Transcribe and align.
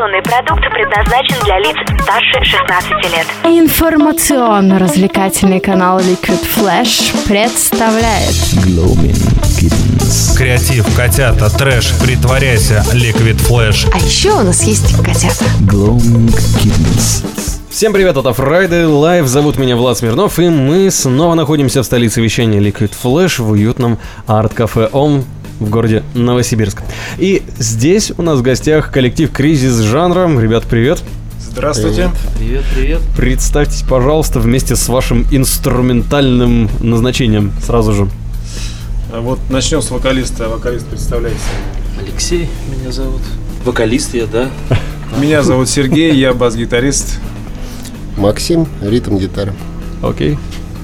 Информационный 0.00 0.22
продукт 0.22 0.62
предназначен 0.72 1.36
для 1.44 1.58
лиц 1.58 1.76
старше 2.00 2.42
16 2.42 2.90
лет. 3.12 3.26
Информационно-развлекательный 3.44 5.60
канал 5.60 6.00
Liquid 6.00 6.40
Flash 6.56 7.12
представляет 7.28 8.32
Gloaming 8.64 9.20
Kittens. 9.60 10.34
Креатив, 10.38 10.86
котята, 10.96 11.50
трэш, 11.50 11.92
притворяйся, 12.02 12.82
Liquid 12.94 13.46
Flash. 13.46 13.86
А 13.92 13.98
еще 13.98 14.32
у 14.32 14.42
нас 14.42 14.62
есть 14.62 14.96
котята. 15.04 15.44
Gloaming 15.70 16.34
Kittens. 16.62 17.26
Всем 17.68 17.92
привет, 17.92 18.16
это 18.16 18.30
Friday 18.30 18.86
Live, 18.86 19.26
зовут 19.26 19.58
меня 19.58 19.76
Влад 19.76 19.98
Смирнов, 19.98 20.38
и 20.38 20.48
мы 20.48 20.90
снова 20.90 21.34
находимся 21.34 21.82
в 21.82 21.84
столице 21.84 22.22
вещания 22.22 22.58
Liquid 22.58 22.94
Flash 23.02 23.42
в 23.42 23.50
уютном 23.50 23.98
арт-кафе 24.26 24.88
ОМ 24.92 25.26
в 25.60 25.68
городе 25.70 26.02
Новосибирск. 26.14 26.82
И 27.18 27.42
здесь 27.58 28.12
у 28.16 28.22
нас 28.22 28.38
в 28.38 28.42
гостях 28.42 28.90
коллектив 28.90 29.30
«Кризис 29.30 29.78
жанра». 29.78 30.28
Ребят, 30.40 30.64
привет. 30.64 31.02
Здравствуйте. 31.38 32.10
Привет, 32.38 32.64
привет. 32.74 33.00
Представьтесь, 33.16 33.82
пожалуйста, 33.82 34.40
вместе 34.40 34.76
с 34.76 34.88
вашим 34.88 35.26
инструментальным 35.30 36.70
назначением 36.80 37.52
сразу 37.64 37.92
же. 37.92 38.08
А 39.12 39.20
Вот 39.20 39.38
начнем 39.50 39.82
с 39.82 39.90
вокалиста. 39.90 40.48
Вокалист 40.48 40.86
представляется. 40.86 41.48
Алексей 42.00 42.48
меня 42.70 42.92
зовут. 42.92 43.22
Вокалист 43.64 44.14
я, 44.14 44.26
да? 44.26 44.50
Меня 45.18 45.42
зовут 45.42 45.68
Сергей, 45.68 46.14
я 46.14 46.32
бас-гитарист. 46.32 47.18
Максим, 48.16 48.66
ритм 48.80 49.18
гитара. 49.18 49.52
Окей. 50.02 50.38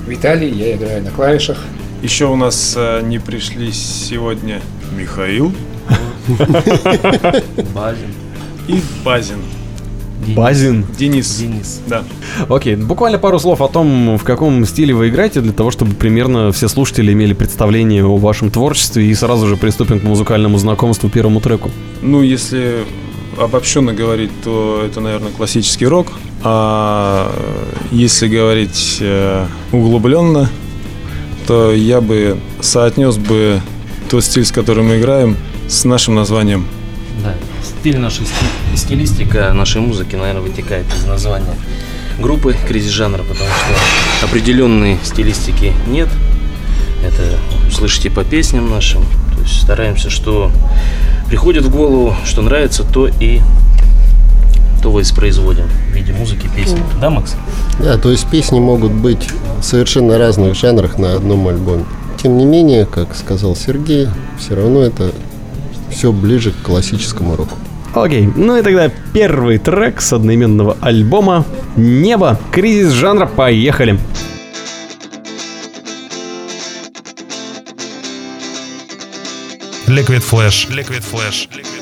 Виталий, 0.07 0.51
я 0.51 0.75
играю 0.77 1.03
на 1.03 1.11
клавишах. 1.11 1.59
Еще 2.03 2.27
у 2.27 2.37
нас 2.37 2.75
э, 2.77 3.03
не 3.03 3.19
пришли 3.19 3.73
сегодня 3.73 4.61
Михаил 4.97 5.53
Базин. 7.75 8.13
и 8.69 8.81
Базин. 9.05 9.39
Базин. 10.35 10.85
Денис. 10.99 11.37
Денис. 11.37 11.81
Да. 11.87 12.03
Окей, 12.49 12.75
буквально 12.77 13.19
пару 13.19 13.39
слов 13.39 13.61
о 13.61 13.69
том, 13.69 14.17
в 14.17 14.25
каком 14.25 14.65
стиле 14.67 14.95
вы 14.95 15.09
играете, 15.09 15.41
для 15.41 15.53
того, 15.53 15.71
чтобы 15.71 15.95
примерно 15.95 16.53
все 16.53 16.69
слушатели 16.69 17.13
имели 17.13 17.33
представление 17.33 18.05
о 18.05 18.17
вашем 18.17 18.51
творчестве, 18.51 19.07
и 19.07 19.15
сразу 19.15 19.47
же 19.47 19.57
приступим 19.57 20.01
к 20.01 20.03
музыкальному 20.05 20.59
знакомству 20.59 21.09
первому 21.09 21.41
треку. 21.41 21.71
Ну, 22.03 22.23
если 22.23 22.85
обобщенно 23.39 23.93
говорить, 23.93 24.31
то 24.43 24.83
это, 24.85 25.01
наверное, 25.01 25.31
классический 25.33 25.87
рок. 25.87 26.09
А 26.43 27.31
если 27.91 28.29
говорить 28.29 28.99
э, 29.01 29.47
углубленно, 29.73 30.49
то 31.47 31.73
я 31.73 32.01
бы 32.01 32.39
соотнес 32.61 33.17
бы 33.17 33.61
тот 34.11 34.25
стиль, 34.25 34.45
с 34.45 34.53
которым 34.53 34.89
мы 34.89 34.99
играем, 34.99 35.37
с 35.69 35.85
нашим 35.85 36.15
названием. 36.15 36.67
Да. 37.23 37.35
Стиль 37.81 37.99
нашей 37.99 38.27
сти- 38.27 38.77
стилистика 38.77 39.53
нашей 39.53 39.81
музыки, 39.81 40.17
наверное, 40.17 40.43
вытекает 40.43 40.87
из 40.95 41.05
названия 41.07 41.55
группы 42.19 42.57
кризис 42.67 42.91
жанра, 42.93 43.23
потому 43.23 43.49
что 43.51 44.27
определенной 44.27 44.99
стилистики 45.05 45.73
нет. 45.87 46.09
Это 47.05 47.39
слышите 47.73 48.11
по 48.11 48.25
песням 48.25 48.71
нашим. 48.71 49.03
То 49.35 49.43
есть 49.43 49.63
стараемся, 49.63 50.11
что 50.11 50.51
приходит 51.29 51.65
в 51.65 51.71
голову, 51.71 52.15
что 52.25 52.43
нравится, 52.43 52.85
то 52.85 53.09
и 53.21 53.41
то 54.83 54.91
воспроизводим 54.91 55.65
в 55.91 55.95
виде 55.95 56.13
музыки, 56.13 56.49
песен. 56.55 56.79
Да, 57.01 57.11
Макс? 57.11 57.35
Да, 57.79 57.99
то 57.99 58.11
есть 58.11 58.29
песни 58.29 58.61
могут 58.61 58.93
быть 58.93 59.29
в 59.61 59.63
совершенно 59.63 60.19
разных 60.19 60.55
жанрах 60.55 60.99
на 60.99 61.15
одном 61.15 61.49
альбоме. 61.49 61.85
Тем 62.23 62.39
не 62.39 62.45
менее, 62.45 62.87
как 62.87 63.15
сказал 63.15 63.55
Сергей, 63.55 64.09
все 64.39 64.55
равно 64.55 64.83
это 64.83 65.13
все 65.91 66.13
ближе 66.13 66.53
к 66.53 66.67
классическому 66.67 67.37
року. 67.37 67.57
Окей, 67.95 68.29
ну 68.37 68.57
и 68.57 68.63
тогда 68.63 68.91
первый 69.15 69.59
трек 69.59 70.03
с 70.03 70.13
одноименного 70.13 70.77
альбома 70.81 71.45
«Небо. 71.77 72.39
Кризис 72.53 72.93
жанра». 72.93 73.27
Поехали! 73.27 73.99
Liquid 79.87 80.21
Flash. 80.21 80.69
Liquid 80.69 81.03
Flash. 81.03 81.49
Liquid 81.49 81.65
Flash. 81.65 81.76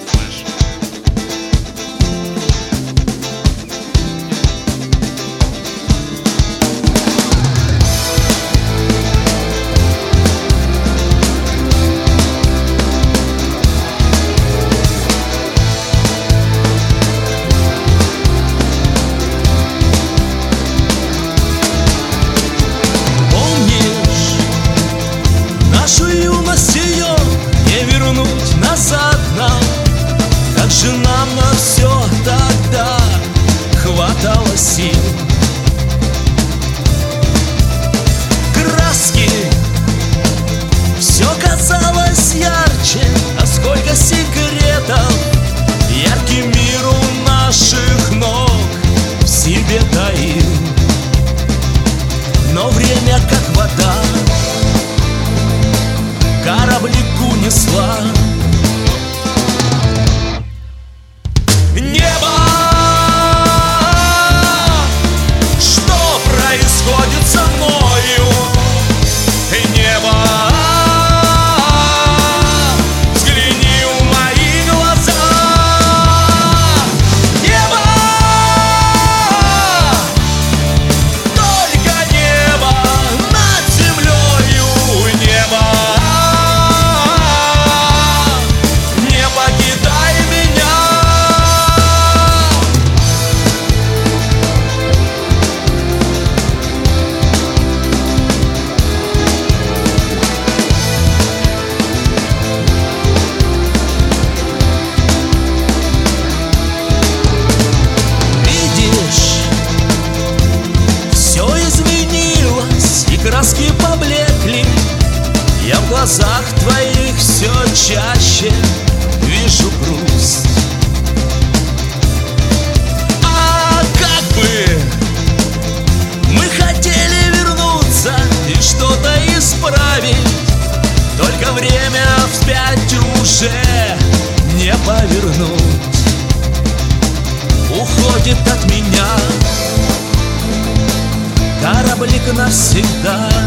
cidade. 142.55 143.44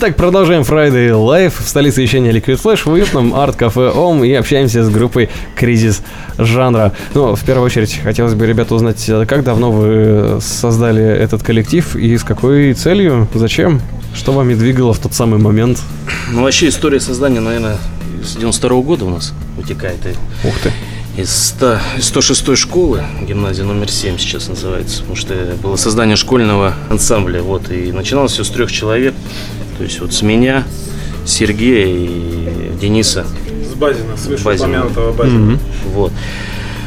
Итак, 0.00 0.14
продолжаем 0.14 0.62
Friday 0.62 1.10
Live 1.10 1.54
в 1.58 1.68
столице 1.68 2.02
вещания 2.02 2.30
Liquid 2.30 2.62
Flash 2.62 2.84
в 2.84 2.92
уютном 2.92 3.34
арт-кафе 3.34 3.90
ОМ 3.90 4.22
и 4.22 4.32
общаемся 4.32 4.84
с 4.84 4.88
группой 4.88 5.28
Кризис 5.56 6.02
жанра. 6.38 6.92
Ну, 7.14 7.34
в 7.34 7.44
первую 7.44 7.66
очередь, 7.66 7.98
хотелось 8.00 8.34
бы, 8.34 8.46
ребята, 8.46 8.76
узнать, 8.76 9.04
как 9.26 9.42
давно 9.42 9.72
вы 9.72 10.40
создали 10.40 11.02
этот 11.02 11.42
коллектив 11.42 11.96
и 11.96 12.16
с 12.16 12.22
какой 12.22 12.74
целью, 12.74 13.26
зачем, 13.34 13.80
что 14.14 14.30
вами 14.30 14.54
двигало 14.54 14.94
в 14.94 15.00
тот 15.00 15.14
самый 15.14 15.40
момент? 15.40 15.80
Ну, 16.30 16.44
вообще 16.44 16.68
история 16.68 17.00
создания, 17.00 17.40
наверное, 17.40 17.76
с 18.22 18.36
92 18.36 18.80
года 18.82 19.04
у 19.04 19.10
нас 19.10 19.34
вытекает. 19.56 19.98
И 20.06 20.46
Ух 20.46 20.54
ты. 20.62 20.70
из 21.20 21.34
100, 21.34 21.78
из 21.96 22.04
106 22.04 22.56
школы, 22.56 23.02
гимназия 23.26 23.64
номер 23.64 23.90
7 23.90 24.16
сейчас 24.16 24.46
называется, 24.46 24.98
потому 25.00 25.16
что 25.16 25.34
было 25.60 25.74
создание 25.74 26.14
школьного 26.14 26.74
ансамбля, 26.88 27.42
вот, 27.42 27.72
и 27.72 27.90
начиналось 27.90 28.30
все 28.30 28.44
с 28.44 28.50
трех 28.50 28.70
человек, 28.70 29.14
то 29.78 29.84
есть 29.84 30.00
вот 30.00 30.12
с 30.12 30.22
меня, 30.22 30.64
Сергея 31.24 31.86
и 31.86 32.70
Дениса, 32.80 33.24
С 33.70 33.74
Базина, 33.74 34.16
с 34.16 34.26
вышеупомянутого 34.26 35.12
Базина. 35.12 35.58
вот. 35.86 36.12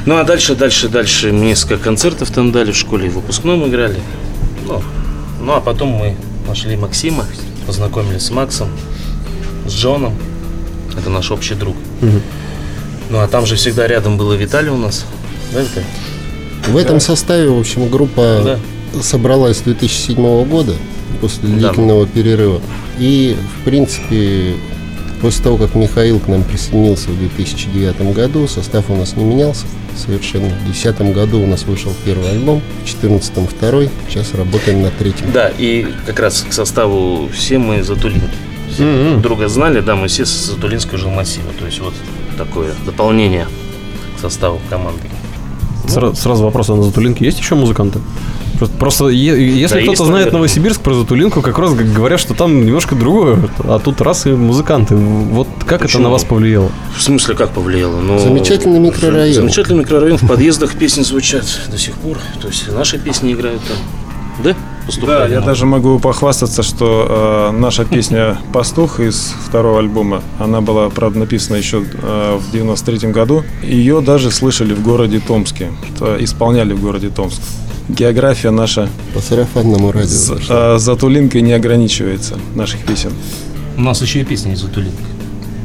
Ну, 0.05 0.17
а 0.17 0.23
дальше, 0.23 0.55
дальше, 0.55 0.89
дальше 0.89 1.31
несколько 1.31 1.77
концертов 1.83 2.31
там 2.31 2.51
дали 2.51 2.71
в 2.71 2.75
школе, 2.75 3.09
в 3.09 3.13
выпускном 3.15 3.67
играли, 3.67 3.99
ну, 4.67 4.81
ну, 5.41 5.53
а 5.53 5.61
потом 5.61 5.89
мы 5.89 6.15
нашли 6.47 6.75
Максима, 6.75 7.25
познакомились 7.67 8.23
с 8.23 8.31
Максом, 8.31 8.69
с 9.67 9.71
Джоном, 9.73 10.13
это 10.97 11.09
наш 11.09 11.31
общий 11.31 11.53
друг. 11.55 11.75
Ну, 13.11 13.19
а 13.19 13.27
там 13.27 13.45
же 13.45 13.55
всегда 13.55 13.87
рядом 13.87 14.17
был 14.17 14.33
и 14.33 14.37
Виталий 14.37 14.69
у 14.69 14.77
нас. 14.77 15.05
Да, 15.53 15.61
Виталий? 15.61 15.85
В 16.67 16.77
этом 16.77 16.99
составе, 16.99 17.49
в 17.49 17.59
общем, 17.59 17.89
группа 17.89 18.41
Да. 18.93 19.01
собралась 19.03 19.57
с 19.57 19.61
2007 19.61 20.45
года, 20.45 20.73
после 21.21 21.47
Да. 21.49 21.55
длительного 21.69 22.05
перерыва. 22.07 22.59
И, 22.99 23.37
в 23.61 23.65
принципе, 23.65 24.55
после 25.21 25.43
того, 25.43 25.57
как 25.57 25.75
Михаил 25.75 26.19
к 26.19 26.27
нам 26.27 26.43
присоединился 26.43 27.09
в 27.09 27.17
2009 27.19 28.13
году, 28.13 28.47
состав 28.47 28.89
у 28.89 28.95
нас 28.95 29.15
не 29.15 29.23
менялся 29.23 29.65
совершенно. 29.95 30.47
В 30.47 30.63
2010 30.65 31.13
году 31.13 31.41
у 31.41 31.47
нас 31.47 31.63
вышел 31.63 31.91
первый 32.05 32.29
альбом, 32.31 32.59
в 32.59 32.85
2014 32.85 33.47
второй, 33.49 33.89
сейчас 34.09 34.33
работаем 34.33 34.81
на 34.81 34.89
третьем. 34.89 35.31
Да, 35.31 35.49
и 35.57 35.85
как 36.05 36.19
раз 36.19 36.45
к 36.47 36.51
составу 36.53 37.29
все 37.33 37.57
мы 37.57 37.83
Затулинки. 37.83 38.27
Все 38.73 38.83
Мгм. 38.83 39.21
друга 39.21 39.47
знали, 39.49 39.81
да, 39.81 39.95
мы 39.95 40.07
все 40.07 40.25
с 40.25 40.29
Затулинского 40.29 40.97
жилмассива. 40.97 41.49
То 41.59 41.65
есть 41.65 41.79
вот 41.81 41.93
такое 42.37 42.71
дополнение 42.85 43.47
к 44.17 44.21
составу 44.21 44.59
команды. 44.69 45.01
Сра- 45.87 46.15
сразу 46.15 46.43
вопрос, 46.43 46.69
а 46.69 46.75
на 46.75 46.83
Затулинке 46.83 47.25
есть 47.25 47.39
еще 47.39 47.55
музыканты? 47.55 47.99
Просто, 48.61 48.77
просто 48.77 49.07
е- 49.07 49.59
если 49.59 49.77
Да, 49.77 49.81
кто-то 49.81 50.05
знает 50.05 50.25
наверное. 50.25 50.33
Новосибирск 50.33 50.81
про 50.81 50.93
Затулинку, 50.93 51.41
как 51.41 51.57
раз 51.57 51.73
говорят, 51.73 52.19
что 52.19 52.35
там 52.35 52.63
немножко 52.63 52.93
другое, 52.93 53.39
а 53.63 53.79
тут 53.79 54.01
раз 54.01 54.27
и 54.27 54.29
музыканты. 54.29 54.95
Вот 54.95 55.47
как 55.61 55.79
это 55.79 55.85
Почему? 55.85 56.03
на 56.03 56.09
вас 56.11 56.23
повлияло? 56.25 56.69
В 56.95 57.01
смысле, 57.01 57.33
как 57.33 57.49
повлияло? 57.49 57.99
Ну, 57.99 58.19
Замечательный 58.19 58.79
микрорайон. 58.79 59.33
Замечательный 59.33 59.79
микрорайон. 59.79 60.19
В 60.19 60.27
подъездах 60.27 60.75
песни 60.75 61.01
звучат 61.01 61.43
до 61.71 61.79
сих 61.79 61.95
пор. 61.95 62.19
То 62.39 62.49
есть 62.49 62.71
наши 62.71 62.99
песни 62.99 63.33
играют 63.33 63.63
там. 63.63 63.77
Да? 64.43 64.55
Да, 65.07 65.23
я 65.23 65.27
много. 65.27 65.45
даже 65.45 65.65
могу 65.65 65.97
похвастаться, 65.97 66.61
что 66.61 67.49
э, 67.49 67.57
наша 67.57 67.83
песня 67.83 68.37
«Пастух» 68.53 68.99
из 68.99 69.33
второго 69.47 69.79
альбома, 69.79 70.21
она 70.37 70.61
была, 70.61 70.89
правда, 70.89 71.17
написана 71.17 71.55
еще 71.57 71.83
э, 72.03 72.37
в 72.39 72.51
93 72.51 73.09
году. 73.11 73.43
Ее 73.63 74.01
даже 74.01 74.29
слышали 74.29 74.73
в 74.75 74.83
городе 74.83 75.19
Томске, 75.19 75.71
то 75.97 76.15
исполняли 76.23 76.73
в 76.73 76.81
городе 76.81 77.09
Томск. 77.09 77.41
География 77.95 78.51
наша 78.51 78.87
По 79.13 79.19
сарафанному 79.21 79.91
радио. 79.91 80.07
с, 80.07 80.31
э, 80.49 80.77
затулинкой 80.77 81.41
не 81.41 81.53
ограничивается 81.53 82.35
наших 82.55 82.79
песен. 82.85 83.11
У 83.77 83.81
нас 83.81 84.01
еще 84.01 84.21
и 84.21 84.23
песни 84.23 84.53
из 84.53 84.59
Затулинки. 84.61 84.97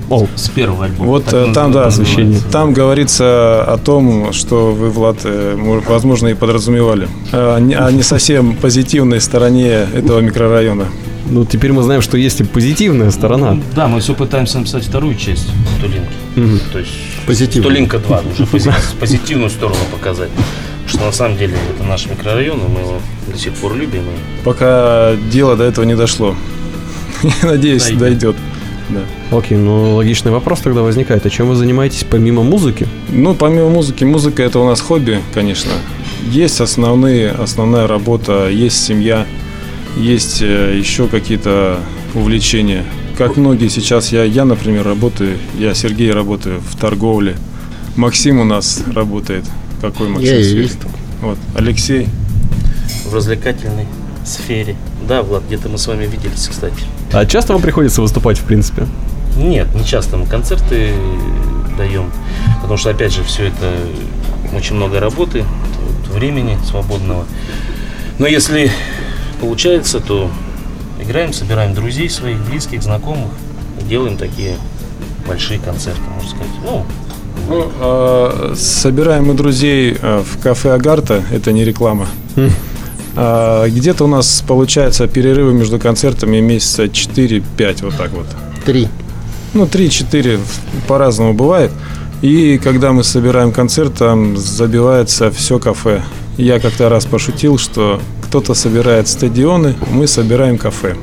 О, 0.08 0.26
С 0.36 0.48
первого 0.48 0.84
альбома. 0.84 1.08
Вот 1.10 1.24
Так 1.24 1.48
э, 1.48 1.52
там, 1.52 1.72
да, 1.72 1.86
освещение. 1.86 2.40
там 2.52 2.72
говорится 2.72 3.64
о 3.64 3.76
том, 3.78 4.32
что 4.32 4.72
вы, 4.72 4.90
Влад, 4.90 5.18
э, 5.24 5.56
мо- 5.56 5.82
возможно, 5.86 6.28
и 6.28 6.34
подразумевали, 6.34 7.08
не- 7.32 7.74
о 7.74 7.90
не 7.90 8.02
совсем 8.02 8.54
позитивной 8.56 9.20
стороне 9.20 9.86
этого 9.94 10.20
микрорайона. 10.20 10.84
ну 11.28 11.44
теперь 11.44 11.72
мы 11.72 11.82
знаем, 11.82 12.02
что 12.02 12.16
есть 12.16 12.40
и 12.40 12.44
позитивная 12.44 13.10
сторона. 13.10 13.58
Да, 13.74 13.88
мы 13.88 13.98
все 14.00 14.14
пытаемся 14.14 14.58
написать 14.58 14.84
вторую 14.84 15.16
часть 15.16 15.46
Затулинки. 15.76 16.08
Мгм. 16.36 16.60
То 16.72 16.78
есть 16.78 16.92
Позитивно. 17.26 17.68
Затулинка 17.68 17.98
2, 17.98 18.22
уже 18.32 18.44
пози- 18.44 18.72
позитивную 19.00 19.50
сторону 19.50 19.80
показать. 19.92 20.30
Потому 20.86 20.98
что 20.98 21.06
на 21.06 21.12
самом 21.12 21.36
деле 21.38 21.56
это 21.74 21.82
наш 21.84 22.06
микрорайон, 22.06 22.58
и 22.60 22.68
мы 22.68 22.80
его 22.80 23.00
до 23.26 23.38
сих 23.38 23.52
пор 23.54 23.74
любим. 23.74 24.02
и 24.02 24.44
Пока 24.44 25.14
дело 25.30 25.56
до 25.56 25.64
этого 25.64 25.84
не 25.84 25.96
дошло. 25.96 26.34
Я 27.42 27.48
надеюсь, 27.48 27.82
Дойдет. 27.82 28.00
дойдет. 28.00 28.36
Да. 28.88 29.36
Окей, 29.36 29.58
ну 29.58 29.96
логичный 29.96 30.30
вопрос 30.30 30.60
тогда 30.60 30.82
возникает. 30.82 31.26
А 31.26 31.30
чем 31.30 31.48
вы 31.48 31.56
занимаетесь 31.56 32.04
помимо 32.08 32.44
музыки? 32.44 32.86
Ну, 33.08 33.34
помимо 33.34 33.68
музыки, 33.68 34.04
музыка 34.04 34.44
это 34.44 34.60
у 34.60 34.64
нас 34.66 34.80
хобби, 34.80 35.20
конечно. 35.34 35.72
Есть 36.30 36.60
основные, 36.60 37.32
основная 37.32 37.88
работа, 37.88 38.48
есть 38.48 38.84
семья, 38.84 39.26
есть 39.96 40.40
э, 40.40 40.76
еще 40.78 41.08
какие-то 41.08 41.80
увлечения. 42.14 42.84
Как 43.18 43.36
многие 43.36 43.68
сейчас, 43.68 44.12
я, 44.12 44.22
я, 44.22 44.44
например, 44.44 44.84
работаю, 44.84 45.36
я, 45.58 45.74
Сергей, 45.74 46.12
работаю 46.12 46.60
в 46.60 46.76
торговле. 46.76 47.34
Максим 47.96 48.38
у 48.38 48.44
нас 48.44 48.84
работает. 48.94 49.44
Какой 49.90 50.08
Максим? 50.08 50.28
Я 50.28 50.38
есть. 50.38 50.78
Вот, 51.20 51.38
Алексей. 51.54 52.08
в 53.04 53.14
развлекательной 53.14 53.86
сфере. 54.24 54.76
Да, 55.06 55.22
Влад, 55.22 55.44
где-то 55.46 55.68
мы 55.68 55.78
с 55.78 55.86
вами 55.86 56.06
виделись, 56.06 56.48
кстати. 56.48 56.82
А 57.12 57.24
часто 57.24 57.52
вам 57.52 57.62
приходится 57.62 58.02
выступать, 58.02 58.38
в 58.38 58.42
принципе? 58.42 58.86
Нет, 59.36 59.72
не 59.74 59.84
часто 59.84 60.16
мы 60.16 60.26
концерты 60.26 60.92
даем, 61.78 62.10
потому 62.62 62.76
что, 62.78 62.90
опять 62.90 63.12
же, 63.12 63.22
все 63.22 63.44
это 63.44 63.76
очень 64.54 64.74
много 64.74 64.98
работы, 64.98 65.44
времени 66.12 66.58
свободного. 66.68 67.24
Но 68.18 68.26
если 68.26 68.70
получается, 69.40 70.00
то 70.00 70.30
играем, 71.00 71.32
собираем 71.32 71.74
друзей 71.74 72.08
своих, 72.10 72.38
близких, 72.46 72.82
знакомых, 72.82 73.30
и 73.80 73.84
делаем 73.84 74.16
такие 74.16 74.56
большие 75.28 75.60
концерты, 75.60 76.00
можно 76.14 76.30
сказать. 76.30 76.54
Ну, 76.64 76.84
Ну, 77.48 77.70
э, 77.80 78.54
собираем 78.56 79.26
мы 79.26 79.34
друзей 79.34 79.96
э, 80.00 80.22
в 80.22 80.42
кафе 80.42 80.72
Агарта, 80.72 81.22
это 81.32 81.52
не 81.52 81.64
реклама. 81.64 82.06
А, 83.18 83.66
Где-то 83.68 84.04
у 84.04 84.08
нас 84.08 84.44
получается 84.46 85.06
перерывы 85.06 85.54
между 85.54 85.78
концертами 85.78 86.40
месяца 86.40 86.84
4-5, 86.84 87.84
вот 87.84 87.96
так 87.96 88.10
вот. 88.12 88.26
Три. 88.64 88.88
Ну, 89.54 89.64
3-4 89.64 90.38
по-разному 90.86 91.32
бывает. 91.32 91.70
И 92.20 92.58
когда 92.62 92.92
мы 92.92 93.04
собираем 93.04 93.52
концерт, 93.52 93.94
там 93.94 94.36
забивается 94.36 95.30
все 95.30 95.58
кафе. 95.58 96.02
Я 96.36 96.60
как-то 96.60 96.88
раз 96.88 97.06
пошутил, 97.06 97.56
что 97.58 98.00
кто-то 98.22 98.54
собирает 98.54 99.08
стадионы, 99.08 99.74
мы 99.90 100.06
собираем 100.06 100.58
кафе. 100.58 100.96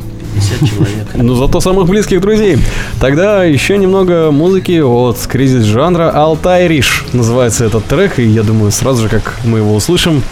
50 0.44 0.70
человек. 0.70 1.08
Ну, 1.16 1.36
зато 1.36 1.60
самых 1.62 1.88
близких 1.88 2.22
друзей. 2.22 2.58
Тогда 3.00 3.44
еще 3.44 3.78
немного 3.78 4.32
музыки 4.32 4.80
от 4.82 5.18
кризис 5.28 5.64
жанра 5.64 6.12
Алтай 6.12 6.68
Риш. 6.68 7.06
Называется 7.14 7.66
этот 7.66 7.86
трек, 7.86 8.20
и 8.20 8.24
я 8.24 8.44
думаю, 8.44 8.72
сразу 8.72 9.04
же, 9.04 9.10
как 9.10 9.38
мы 9.46 9.60
его 9.60 9.76
услышим, 9.76 10.24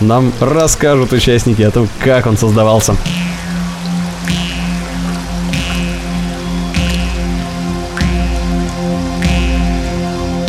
нам 0.00 0.32
расскажут 0.40 1.12
участники 1.12 1.62
о 1.62 1.70
том, 1.70 1.88
как 2.00 2.26
он 2.26 2.36
создавался. 2.36 2.96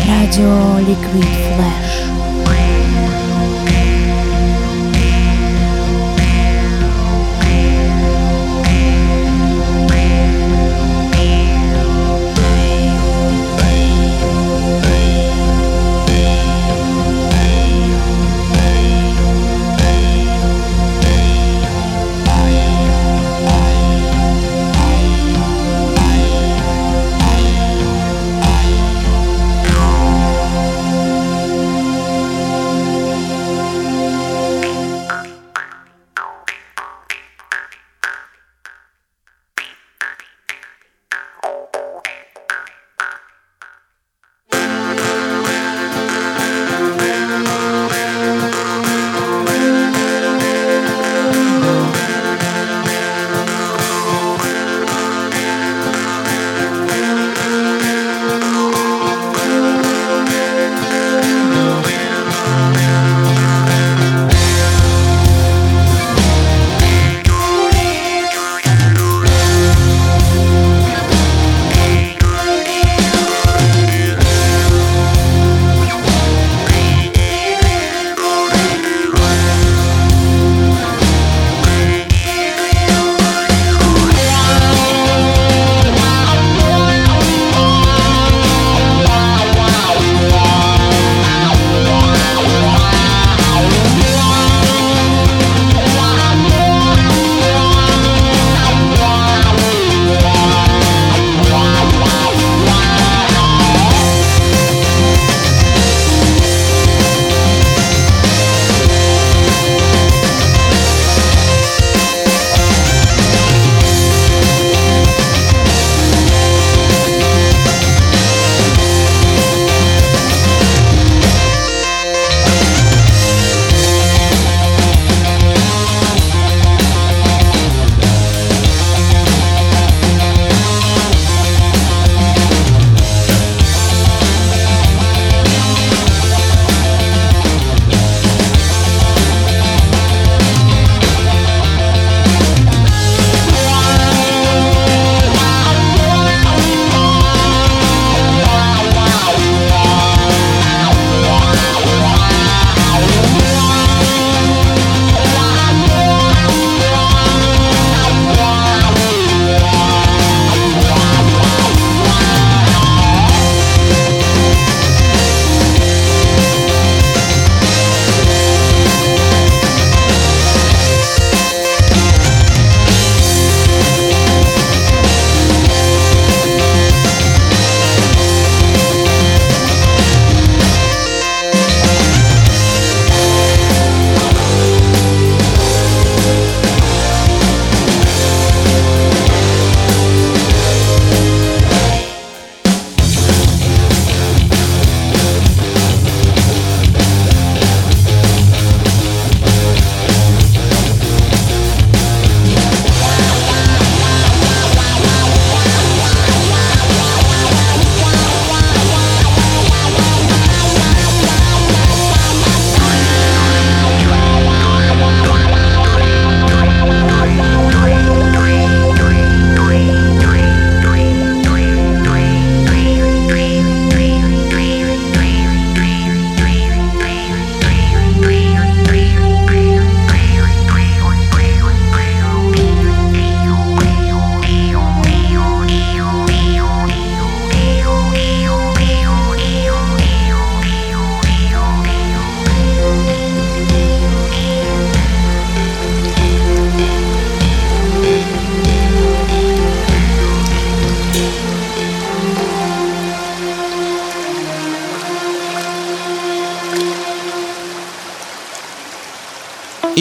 Радио 0.08 0.80
Liquid 0.80 1.26
Flash. 1.56 2.05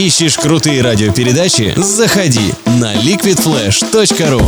Ищешь 0.04 0.36
крутые 0.36 0.82
радиопередачи? 0.82 1.72
Заходи 1.76 2.52
на 2.66 2.94
liquidflash.ru 2.94 4.44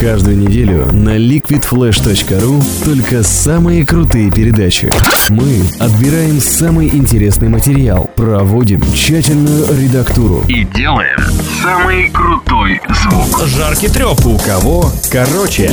Каждую 0.00 0.38
неделю 0.38 0.90
на 0.92 1.18
liquidflash.ru 1.18 2.64
только 2.86 3.22
самые 3.22 3.84
крутые 3.84 4.30
передачи. 4.30 4.90
Мы 5.28 5.62
отбираем 5.78 6.40
самый 6.40 6.88
интересный 6.88 7.50
материал, 7.50 8.10
проводим 8.16 8.82
тщательную 8.94 9.66
редактуру 9.78 10.42
И 10.48 10.64
делаем 10.64 11.20
самый 11.62 12.08
крутой 12.08 12.80
звук. 12.88 13.46
Жаркий 13.46 13.88
треп. 13.88 14.24
У 14.24 14.38
кого 14.38 14.90
короче. 15.12 15.68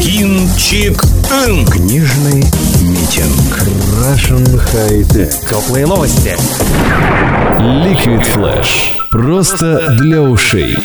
Кинчик. 0.00 1.02
Книжный 1.72 2.44
митинг. 2.80 3.66
Russian 4.00 4.44
High 4.72 5.02
Tech. 5.08 5.34
Теплые 5.48 5.86
новости. 5.86 6.36
Liquid 7.58 8.22
Flash. 8.36 8.98
Просто 9.10 9.96
для 9.98 10.20
ушей. 10.20 10.76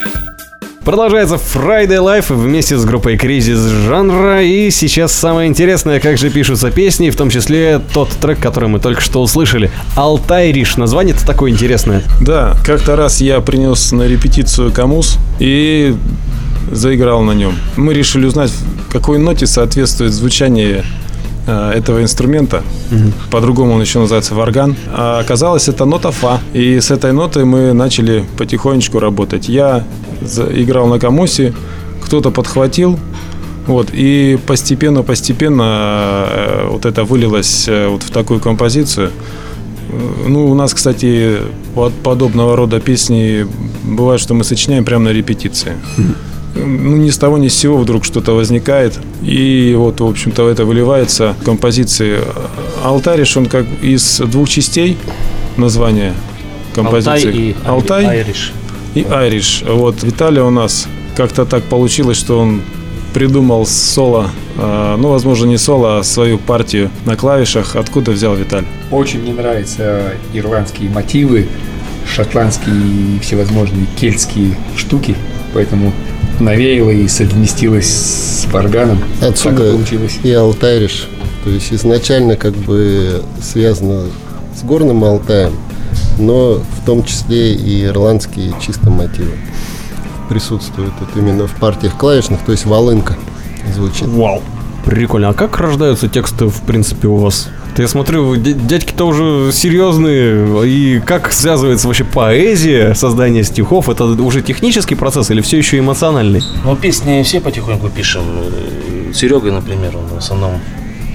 Продолжается 0.86 1.36
Friday 1.36 1.98
Life 1.98 2.34
вместе 2.34 2.78
с 2.78 2.86
группой 2.86 3.18
Кризис 3.18 3.60
жанра. 3.60 4.42
И 4.42 4.72
сейчас 4.72 5.12
самое 5.12 5.50
интересное, 5.50 6.00
как 6.00 6.18
же 6.18 6.30
пишутся 6.30 6.72
песни, 6.72 7.10
в 7.10 7.18
том 7.18 7.30
числе 7.30 7.82
тот 7.94 8.08
трек, 8.10 8.40
который 8.40 8.70
мы 8.70 8.80
только 8.80 9.02
что 9.02 9.22
услышали. 9.22 9.70
Алтайриш. 9.98 10.78
Название-то 10.78 11.28
такое 11.28 11.52
интересное. 11.52 12.04
Да, 12.22 12.56
как-то 12.66 12.96
раз 12.96 13.20
я 13.20 13.42
принес 13.42 13.92
на 13.92 14.04
репетицию 14.04 14.72
камус 14.72 15.18
и 15.40 15.94
заиграл 16.72 17.22
на 17.22 17.34
нем. 17.34 17.56
Мы 17.76 17.94
решили 17.94 18.26
узнать, 18.28 18.54
какой 18.90 19.20
ноте 19.20 19.46
соответствует 19.46 20.14
звучание 20.14 20.86
этого 21.74 22.02
инструмента. 22.02 22.62
По-другому 23.32 23.74
он 23.74 23.82
еще 23.82 24.00
называется 24.00 24.36
варган. 24.36 24.76
А 24.94 25.20
оказалось, 25.20 25.70
это 25.70 25.86
нота 25.86 26.12
фа. 26.12 26.40
И 26.54 26.80
с 26.80 26.92
этой 26.92 27.12
нотой 27.14 27.46
мы 27.46 27.74
начали 27.74 28.24
потихонечку 28.38 29.00
работать. 29.00 29.50
Я 29.50 29.84
играл 30.54 30.88
на 30.88 31.00
камусе, 31.00 31.54
кто-то 32.04 32.32
подхватил, 32.32 33.00
вот, 33.68 33.90
и 33.94 34.38
постепенно-постепенно 34.48 35.64
э, 36.30 36.68
вот 36.72 36.86
это 36.86 37.04
вылилось 37.04 37.68
э, 37.68 37.88
вот 37.88 38.04
в 38.04 38.10
такую 38.10 38.40
композицию. 38.40 39.08
Э, 39.08 40.28
Ну, 40.28 40.50
у 40.52 40.56
нас, 40.56 40.74
кстати, 40.74 41.38
под 41.76 41.94
подобного 41.94 42.56
рода 42.56 42.80
песни 42.80 43.46
бывает, 43.84 44.20
что 44.22 44.34
мы 44.34 44.44
сочиняем 44.44 44.84
прямо 44.86 45.06
на 45.06 45.14
репетиции. 45.14 45.74
Ну, 46.56 46.98
ни 46.98 47.10
с 47.10 47.18
того, 47.18 47.38
ни 47.38 47.48
с 47.48 47.56
сего 47.56 47.78
вдруг 47.78 48.04
что-то 48.04 48.34
возникает. 48.34 49.00
И 49.22 49.74
вот, 49.78 50.02
в 50.02 50.06
общем-то, 50.06 50.50
это 50.50 50.66
выливается 50.66 51.36
в 51.40 51.46
композиции. 51.46 52.20
Алтариш, 52.84 53.38
он 53.38 53.46
как 53.46 53.66
из 53.82 54.20
двух 54.20 54.50
частей 54.50 54.98
названия 55.58 56.14
композиции. 56.76 57.12
Алтай 57.28 57.34
и 57.34 57.56
Алтай 57.66 58.06
Айриш. 58.06 58.54
и 58.96 59.06
Айриш. 59.10 59.64
Вот 59.68 60.04
Виталий 60.04 60.42
у 60.42 60.50
нас 60.50 60.88
как-то 61.16 61.46
так 61.46 61.64
получилось, 61.64 62.18
что 62.18 62.40
он 62.40 62.62
придумал 63.14 63.66
соло, 63.66 64.30
э, 64.58 64.96
ну, 64.98 65.10
возможно, 65.10 65.46
не 65.46 65.58
соло, 65.58 66.00
а 66.00 66.04
свою 66.04 66.38
партию 66.38 66.90
на 67.06 67.16
клавишах. 67.16 67.76
Откуда 67.76 68.12
взял 68.12 68.36
Виталий? 68.36 68.68
Очень 68.90 69.22
мне 69.22 69.34
нравятся 69.34 70.14
ирландские 70.34 70.90
мотивы, 70.90 71.48
шотландские 72.08 72.76
и 72.76 73.20
всевозможные 73.20 73.86
кельтские 74.00 74.56
штуки, 74.78 75.16
поэтому 75.54 75.92
навеяло 76.42 76.90
и 76.90 77.08
совместилось 77.08 77.88
с 77.88 78.46
варганом. 78.52 79.00
Так 79.20 79.32
Отсюда 79.32 79.72
получилось. 79.72 80.20
и 80.24 80.32
Алтайриш. 80.32 81.08
То 81.44 81.50
есть 81.50 81.74
изначально 81.74 82.36
как 82.36 82.54
бы 82.54 83.24
связано 83.42 84.04
с 84.56 84.64
горным 84.64 85.04
Алтаем, 85.04 85.54
но 86.20 86.56
в 86.56 86.86
том 86.86 87.04
числе 87.04 87.54
и 87.54 87.86
ирландские 87.86 88.54
чисто 88.62 88.90
мотивы 88.90 89.32
присутствуют 90.30 90.94
вот 91.00 91.10
именно 91.16 91.48
в 91.48 91.56
партиях 91.56 91.98
клавишных, 91.98 92.42
то 92.42 92.52
есть 92.52 92.66
волынка 92.66 93.18
звучит. 93.76 94.08
Вау. 94.08 94.42
Прикольно. 94.86 95.30
А 95.30 95.34
как 95.34 95.58
рождаются 95.60 96.08
тексты, 96.08 96.46
в 96.46 96.62
принципе, 96.62 97.08
у 97.08 97.18
вас? 97.18 97.50
Я 97.78 97.88
смотрю, 97.88 98.36
дядьки-то 98.36 99.06
уже 99.06 99.52
серьезные. 99.54 100.68
И 100.68 101.00
как 101.00 101.32
связывается 101.32 101.88
вообще 101.88 102.04
поэзия, 102.04 102.94
создание 102.96 103.44
стихов? 103.44 103.90
Это 103.90 104.06
уже 104.06 104.42
технический 104.42 104.96
процесс 104.96 105.32
или 105.32 105.42
все 105.42 105.58
еще 105.58 105.80
эмоциональный? 105.80 106.42
Ну, 106.66 106.76
песни 106.76 107.24
все 107.24 107.40
потихоньку 107.40 107.90
пишем. 107.90 108.24
Серега, 109.14 109.52
например, 109.52 109.96
он 109.98 110.08
в 110.08 110.18
основном 110.18 110.60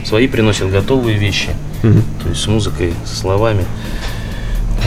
свои 0.05 0.29
приносит 0.29 0.71
готовые 0.71 1.19
вещи. 1.19 1.51
То 1.83 2.29
есть 2.29 2.41
с 2.43 2.47
музыкой, 2.49 2.95
со 3.05 3.15
словами. 3.15 3.65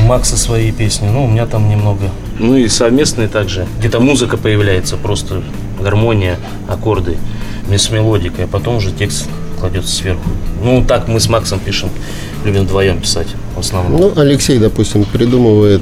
Макса 0.06 0.38
свои 0.38 0.72
песни, 0.72 1.08
ну, 1.08 1.26
у 1.26 1.28
меня 1.28 1.46
там 1.46 1.70
немного. 1.70 2.10
Ну 2.40 2.56
и 2.56 2.68
совместные 2.68 3.28
также. 3.28 3.68
Где-то 3.80 4.00
музыка 4.00 4.38
появляется, 4.38 4.98
просто 4.98 5.44
гармония, 5.80 6.38
аккорды, 6.68 7.18
с 7.70 7.90
мелодикой, 7.90 8.46
а 8.46 8.48
потом 8.48 8.78
уже 8.78 8.92
текст 8.92 9.30
кладется 9.60 9.94
сверху. 9.96 10.30
Ну, 10.64 10.84
так 10.88 11.08
мы 11.08 11.20
с 11.20 11.30
Максом 11.30 11.60
пишем, 11.60 11.90
любим 12.46 12.64
вдвоем 12.64 13.00
писать 13.00 13.28
в 13.56 13.60
основном. 13.60 14.00
Ну, 14.02 14.14
Алексей, 14.16 14.58
допустим, 14.60 15.04
придумывает 15.06 15.82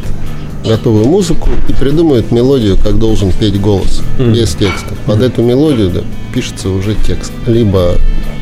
готовую 0.66 1.06
музыку 1.06 1.50
и 1.70 1.74
придумывает 1.74 2.32
мелодию, 2.32 2.78
как 2.78 3.00
должен 3.00 3.32
петь 3.32 3.60
голос, 3.60 4.02
без 4.18 4.56
текста. 4.56 4.96
Под 5.06 5.22
эту 5.22 5.42
мелодию 5.42 5.90
да, 5.90 6.02
пишется 6.34 6.70
уже 6.70 6.96
текст. 6.96 7.32
Либо 7.46 7.96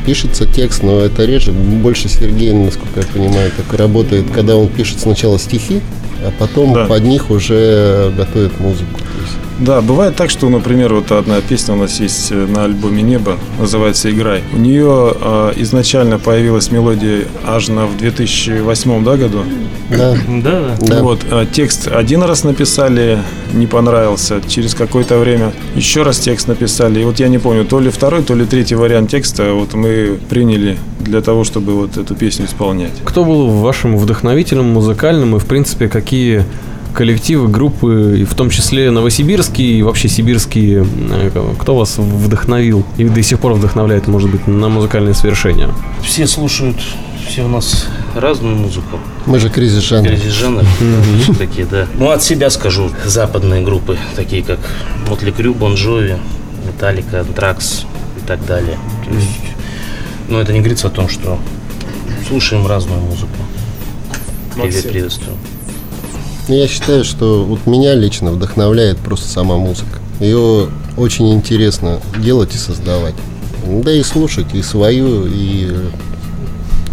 пишется 0.04 0.46
текст, 0.46 0.82
но 0.82 1.00
это 1.00 1.24
реже. 1.24 1.52
Больше 1.52 2.08
Сергей, 2.08 2.52
насколько 2.52 3.00
я 3.00 3.06
понимаю, 3.06 3.50
так 3.56 3.78
работает, 3.78 4.24
когда 4.32 4.56
он 4.56 4.68
пишет 4.68 5.00
сначала 5.00 5.38
стихи, 5.38 5.80
а 6.24 6.32
потом 6.38 6.72
Да. 6.72 6.86
под 6.86 7.04
них 7.04 7.30
уже 7.30 8.12
готовит 8.16 8.58
музыку. 8.60 8.98
То 8.98 9.22
есть 9.22 9.36
Да, 9.58 9.80
бывает 9.80 10.16
так, 10.16 10.30
что, 10.30 10.48
например, 10.48 10.92
вот 10.92 11.10
одна 11.12 11.40
песня 11.40 11.74
у 11.74 11.78
нас 11.78 11.98
есть 11.98 12.30
э, 12.30 12.34
на 12.34 12.64
альбоме 12.64 13.02
«Небо», 13.02 13.36
называется 13.58 14.10
«Играй». 14.10 14.42
У 14.52 14.58
нее 14.58 15.14
э, 15.18 15.52
изначально 15.56 16.18
появилась 16.18 16.70
мелодия 16.70 17.24
аж 17.46 17.68
на 17.68 17.86
в 17.86 17.96
2008 17.96 19.04
да, 19.04 19.16
году. 19.16 19.38
Да, 19.90 20.14
Да, 20.28 20.76
да. 20.80 21.02
Вот, 21.02 21.20
а 21.30 21.46
текст 21.46 21.88
один 21.88 22.22
раз 22.22 22.44
написали, 22.44 23.18
не 23.54 23.66
понравился. 23.66 24.42
Через 24.46 24.74
какое-то 24.74 25.18
время 25.18 25.52
еще 25.74 26.02
раз 26.02 26.18
текст 26.18 26.48
написали. 26.48 27.00
И 27.00 27.04
вот 27.04 27.18
я 27.18 27.28
не 27.28 27.38
помню, 27.38 27.64
то 27.64 27.80
ли 27.80 27.90
второй, 27.90 28.22
то 28.22 28.34
ли 28.34 28.44
третий 28.44 28.74
вариант 28.74 29.10
текста 29.10 29.54
вот 29.54 29.72
мы 29.74 30.18
приняли 30.28 30.76
для 31.00 31.22
того, 31.22 31.44
чтобы 31.44 31.74
вот 31.74 31.96
эту 31.96 32.14
песню 32.14 32.46
исполнять. 32.46 32.92
Кто 33.04 33.24
был 33.24 33.48
вашим 33.48 33.96
вдохновителем 33.96 34.66
музыкальным 34.66 35.36
и, 35.36 35.38
в 35.38 35.46
принципе, 35.46 35.88
какие 35.88 36.44
коллективы, 36.96 37.48
группы, 37.48 38.16
и 38.20 38.24
в 38.24 38.34
том 38.34 38.48
числе 38.48 38.90
новосибирские 38.90 39.78
и 39.78 39.82
вообще 39.82 40.08
сибирские, 40.08 40.86
э, 41.10 41.54
кто 41.58 41.76
вас 41.76 41.98
вдохновил 41.98 42.84
и 42.96 43.04
до 43.04 43.22
сих 43.22 43.38
пор 43.38 43.52
вдохновляет, 43.52 44.08
может 44.08 44.30
быть, 44.30 44.46
на 44.46 44.68
музыкальные 44.68 45.14
свершения? 45.14 45.68
все 46.02 46.26
слушают, 46.26 46.76
все 47.28 47.44
у 47.44 47.48
нас 47.48 47.86
разную 48.14 48.56
музыку. 48.56 48.98
Мы 49.26 49.38
же 49.38 49.50
кризис 49.50 49.82
жанра. 49.82 50.08
Кризис 50.08 50.32
жанр. 50.32 50.64
Такие, 51.38 51.66
да. 51.66 51.86
Ну, 51.98 52.10
от 52.10 52.22
себя 52.22 52.48
скажу. 52.48 52.90
Западные 53.04 53.62
группы, 53.62 53.98
такие 54.14 54.42
как 54.42 54.58
Мотли 55.08 55.32
Крю, 55.32 55.52
Бон 55.52 55.74
Джови, 55.74 56.16
Металлика, 56.66 57.20
Антракс 57.20 57.84
и 58.16 58.26
так 58.26 58.44
далее. 58.46 58.78
То 59.04 59.14
есть, 59.14 59.28
ну, 60.28 60.38
это 60.38 60.52
не 60.54 60.60
говорится 60.60 60.86
о 60.86 60.90
том, 60.90 61.10
что 61.10 61.38
слушаем 62.26 62.66
разную 62.66 63.00
музыку. 63.00 63.36
Привет, 64.54 64.88
приветствую. 64.88 65.36
Я 66.48 66.68
считаю, 66.68 67.04
что 67.04 67.44
вот 67.44 67.66
меня 67.66 67.94
лично 67.94 68.30
вдохновляет 68.30 68.98
просто 68.98 69.28
сама 69.28 69.56
музыка. 69.56 69.98
Ее 70.20 70.68
очень 70.96 71.32
интересно 71.34 72.00
делать 72.18 72.54
и 72.54 72.58
создавать. 72.58 73.14
Да 73.66 73.92
и 73.92 74.02
слушать 74.04 74.54
и 74.54 74.62
свою, 74.62 75.26
и 75.26 75.72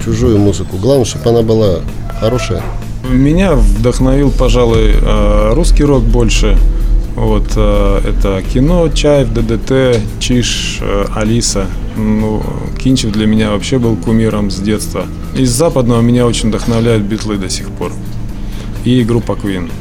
чужую 0.03 0.39
музыку. 0.39 0.77
Главное, 0.77 1.05
чтобы 1.05 1.29
она 1.29 1.43
была 1.43 1.81
хорошая. 2.19 2.63
Меня 3.07 3.53
вдохновил, 3.53 4.31
пожалуй, 4.31 4.95
э, 4.99 5.53
русский 5.53 5.83
рок 5.83 6.01
больше. 6.03 6.57
Вот 7.15 7.51
э, 7.55 8.01
это 8.07 8.41
кино, 8.41 8.89
Чаев, 8.89 9.31
ДДТ, 9.33 10.01
Чиш, 10.19 10.79
э, 10.81 11.05
Алиса. 11.13 11.67
Ну, 11.95 12.41
Кинчев 12.81 13.11
для 13.11 13.27
меня 13.27 13.51
вообще 13.51 13.77
был 13.77 13.95
кумиром 13.97 14.49
с 14.49 14.55
детства. 14.55 15.05
Из 15.37 15.51
западного 15.51 16.01
меня 16.01 16.25
очень 16.25 16.49
вдохновляют 16.49 17.03
битлы 17.03 17.37
до 17.37 17.49
сих 17.49 17.69
пор. 17.69 17.91
И 18.83 19.03
группа 19.03 19.33
Queen. 19.33 19.71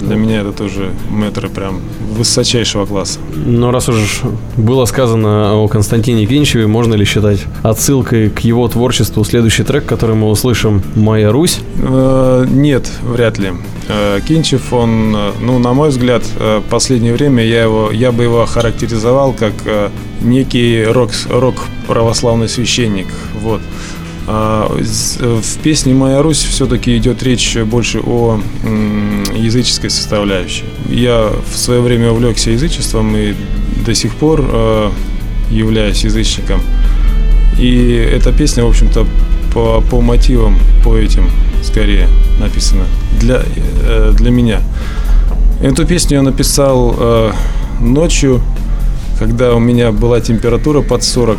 Для 0.00 0.16
меня 0.16 0.40
это 0.40 0.52
тоже 0.52 0.92
метры 1.10 1.48
прям 1.48 1.80
высочайшего 2.12 2.86
класса. 2.86 3.18
Но 3.34 3.70
раз 3.70 3.88
уж 3.88 4.22
было 4.56 4.84
сказано 4.84 5.54
о 5.54 5.68
Константине 5.68 6.24
Кинчеве, 6.26 6.66
можно 6.66 6.94
ли 6.94 7.04
считать 7.04 7.44
отсылкой 7.62 8.30
к 8.30 8.40
его 8.40 8.66
творчеству 8.68 9.24
следующий 9.24 9.64
трек, 9.64 9.86
который 9.86 10.14
мы 10.16 10.28
услышим 10.28 10.82
«Моя 10.94 11.30
Русь»? 11.32 11.60
Э, 11.78 12.46
Нет, 12.48 12.90
вряд 13.02 13.38
ли. 13.38 13.52
Э, 13.88 14.20
Кинчев, 14.26 14.72
он, 14.72 15.14
э, 15.16 15.32
ну, 15.40 15.58
на 15.58 15.72
мой 15.72 15.88
взгляд, 15.90 16.22
э, 16.38 16.60
в 16.64 16.70
последнее 16.70 17.12
время 17.12 17.44
я, 17.44 17.64
его, 17.64 17.90
я 17.90 18.12
бы 18.12 18.22
его 18.22 18.42
охарактеризовал 18.42 19.32
как 19.32 19.52
э, 19.64 19.88
некий 20.20 20.84
рок, 20.84 21.10
рок 21.28 21.56
православный 21.86 22.48
священник. 22.48 23.08
Вот. 23.40 23.60
А, 24.30 24.70
В 24.70 25.58
песне 25.62 25.94
«Моя 25.94 26.20
Русь» 26.20 26.42
все-таки 26.42 26.94
идет 26.98 27.22
речь 27.22 27.56
больше 27.56 28.00
о 28.00 28.38
языческой 29.34 29.88
составляющей. 29.88 30.64
Я 30.90 31.32
в 31.50 31.56
свое 31.56 31.80
время 31.80 32.10
увлекся 32.10 32.50
язычеством 32.50 33.16
и 33.16 33.34
до 33.86 33.94
сих 33.94 34.14
пор 34.14 34.44
э, 34.46 34.90
являюсь 35.50 36.04
язычником. 36.04 36.60
И 37.58 37.90
эта 37.90 38.30
песня, 38.32 38.64
в 38.64 38.68
общем-то, 38.68 39.06
по, 39.54 39.80
по 39.90 40.02
мотивам, 40.02 40.58
по 40.84 40.94
этим 40.94 41.30
скорее 41.62 42.06
написана 42.38 42.84
для, 43.18 43.42
э, 43.82 44.12
для 44.14 44.30
меня. 44.30 44.60
Эту 45.62 45.86
песню 45.86 46.18
я 46.18 46.22
написал 46.22 46.94
э, 46.98 47.32
ночью, 47.80 48.42
когда 49.18 49.54
у 49.54 49.58
меня 49.58 49.90
была 49.90 50.20
температура 50.20 50.82
под 50.82 51.02
40. 51.02 51.38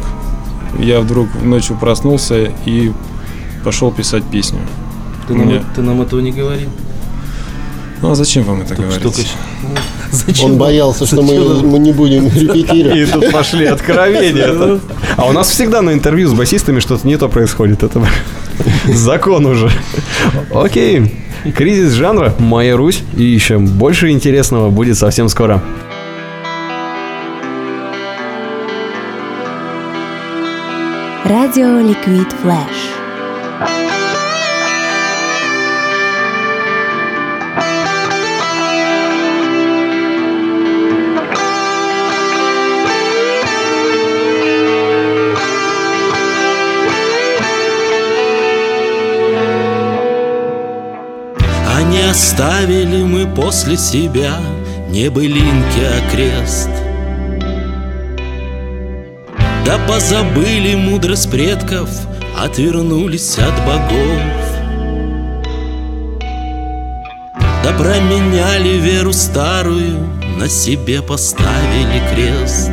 Я 0.78 1.00
вдруг 1.00 1.28
ночью 1.42 1.78
проснулся 1.78 2.52
и 2.66 2.92
пошел 3.64 3.92
писать 3.92 4.24
песню. 4.32 4.60
Ты, 5.28 5.34
У 5.34 5.38
нам, 5.38 5.48
меня- 5.48 5.64
ты 5.76 5.82
нам 5.82 6.02
этого 6.02 6.20
не 6.20 6.32
говорил. 6.32 6.70
Ну 8.02 8.12
а 8.12 8.16
зачем 8.16 8.44
вам 8.44 8.62
это 8.62 8.76
говорить? 8.76 9.02
Только 9.04 9.22
щ- 9.22 9.28
ну, 9.62 9.70
зачем 10.12 10.52
Он 10.52 10.58
боялся, 10.58 11.06
что 11.06 11.22
мы, 11.22 11.38
зачем 11.38 11.68
мы 11.70 11.80
не 11.80 11.92
будем 11.92 12.28
И 12.28 12.40
репетировать. 12.40 13.12
тут 13.12 13.32
пошли 13.32 13.66
откровения. 13.66 14.80
А 15.18 15.26
у 15.26 15.34
нас 15.34 15.50
всегда 15.50 15.82
на 15.82 15.92
интервью 15.92 16.30
с 16.30 16.34
басистами 16.34 16.80
что-то 16.80 17.06
не 17.06 17.18
то 17.18 17.28
происходит. 17.28 17.84
Это 17.84 18.02
закон 18.88 19.46
уже. 19.46 19.70
Окей. 20.54 21.14
Кризис 21.56 21.92
жанра 21.94 22.34
«Моя 22.40 22.78
Русь» 22.78 23.02
и 23.18 23.24
еще 23.24 23.58
больше 23.58 24.12
интересного 24.12 24.70
будет 24.70 24.98
совсем 24.98 25.28
скоро. 25.30 25.62
Радио 31.30 31.80
Ликвид 31.80 32.32
Флэш. 32.42 32.90
Оставили 52.10 53.04
мы 53.04 53.28
после 53.28 53.78
себя 53.78 54.40
Не 54.90 55.10
былинки, 55.10 55.80
а 55.80 56.12
Да 59.70 59.78
позабыли 59.88 60.74
мудрость 60.74 61.30
предков 61.30 61.92
Отвернулись 62.36 63.38
от 63.38 63.54
богов. 63.68 64.20
Да 67.64 67.72
променяли 67.78 68.80
веру 68.80 69.14
старую 69.14 70.10
На 70.40 70.50
себе 70.50 71.04
поставили 71.04 72.02
крест. 72.12 72.72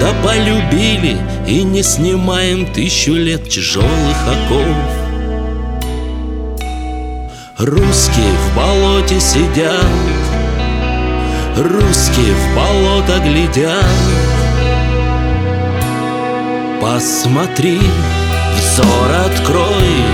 Да 0.00 0.12
полюбили 0.24 1.16
и 1.46 1.62
не 1.62 1.84
снимаем 1.84 2.66
Тысячу 2.72 3.12
лет 3.12 3.48
тяжелых 3.48 4.18
оков. 4.26 4.76
Русские 7.58 8.32
в 8.32 8.56
болоте 8.56 9.20
сидят 9.20 10.29
Русские 11.56 12.32
в 12.34 12.54
болото 12.54 13.18
глядят. 13.20 13.84
Посмотри, 16.80 17.80
взор 18.56 19.10
открой 19.26 20.04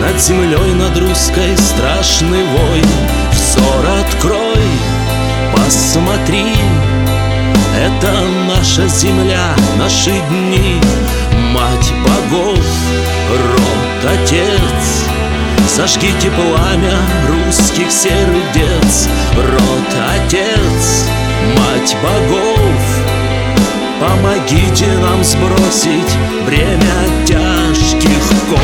Над 0.00 0.20
землей, 0.20 0.74
над 0.74 0.98
русской 0.98 1.56
страшный 1.56 2.42
вой. 2.44 2.82
Взор 3.32 3.86
открой, 4.00 4.66
посмотри 5.54 6.52
Это 7.78 8.12
наша 8.48 8.86
земля, 8.88 9.54
наши 9.78 10.10
дни. 10.30 10.80
Мать 11.52 11.92
богов, 12.04 12.58
род 13.30 14.12
отец 14.12 15.05
Зажгите 15.76 16.30
пламя 16.30 16.96
русских 17.28 17.92
сердец. 17.92 19.08
Род 19.36 19.94
отец, 20.16 21.04
мать 21.54 21.94
богов. 22.02 22.80
Помогите 24.00 24.86
нам 25.02 25.22
сбросить 25.22 26.16
бремя 26.46 27.26
тяжких 27.26 28.26
ков. 28.48 28.58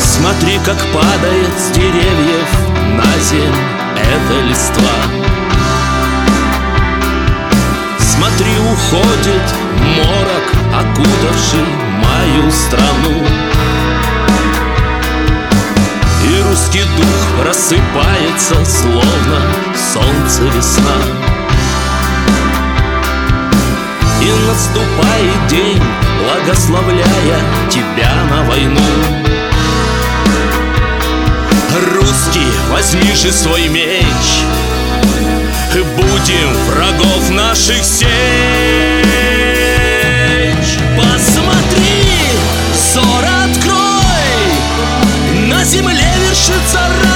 Смотри, 0.00 0.58
как 0.64 0.78
падает 0.92 1.60
с 1.60 1.70
деревьев 1.70 2.48
на 2.96 3.20
земь 3.20 3.54
эта 3.94 4.40
листва 4.48 5.21
уходит 8.92 9.54
морок, 9.96 10.52
окутавший 10.74 11.64
мою 11.98 12.50
страну. 12.50 13.26
И 16.24 16.42
русский 16.42 16.84
дух 16.96 17.46
рассыпается, 17.46 18.64
словно 18.64 19.40
солнце 19.92 20.42
весна. 20.54 20.96
И 24.20 24.30
наступает 24.46 25.46
день, 25.48 25.82
благословляя 26.22 27.40
тебя 27.70 28.12
на 28.30 28.44
войну. 28.44 28.80
Русский, 31.94 32.46
возьми 32.70 33.14
же 33.14 33.32
свой 33.32 33.68
меч 33.68 34.44
Будем 35.80 36.52
врагов 36.66 37.30
наших 37.30 37.82
сечь 37.82 38.02
Посмотри, 40.98 42.04
взор 42.74 43.24
открой. 43.46 43.78
На 45.48 45.64
земле 45.64 46.04
вершится 46.28 46.78
ратный 47.02 47.11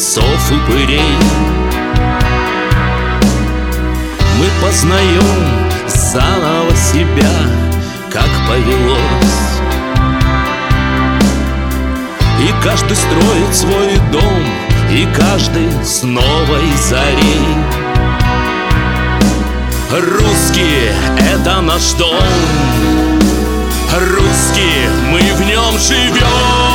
псов 0.00 0.50
и 0.50 0.58
пырей. 0.66 1.18
Мы 4.38 4.46
познаем 4.62 5.20
заново 5.86 6.74
себя, 6.74 7.30
как 8.10 8.30
повелось. 8.48 9.60
И 12.40 12.64
каждый 12.64 12.96
строит 12.96 13.54
свой 13.54 13.98
дом, 14.10 14.42
и 14.90 15.06
каждый 15.14 15.70
с 15.84 16.02
новой 16.02 16.72
зарей. 16.88 17.58
Русские— 19.90 20.94
это 21.34 21.60
наш 21.60 21.92
дом. 21.98 22.24
Русские, 23.92 24.88
мы 25.10 25.20
в 25.34 25.46
нем 25.46 25.78
живем 25.78 26.69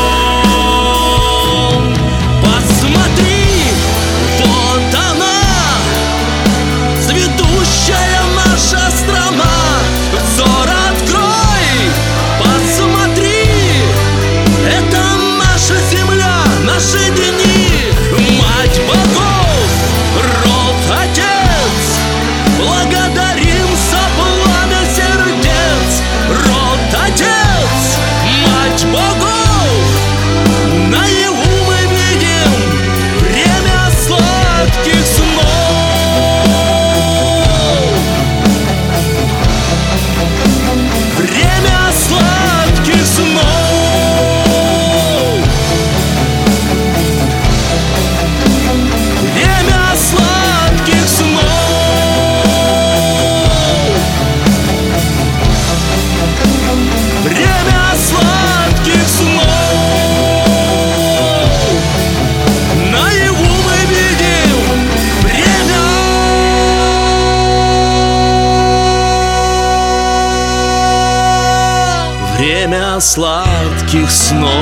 сладких 72.99 74.12
снов 74.12 74.55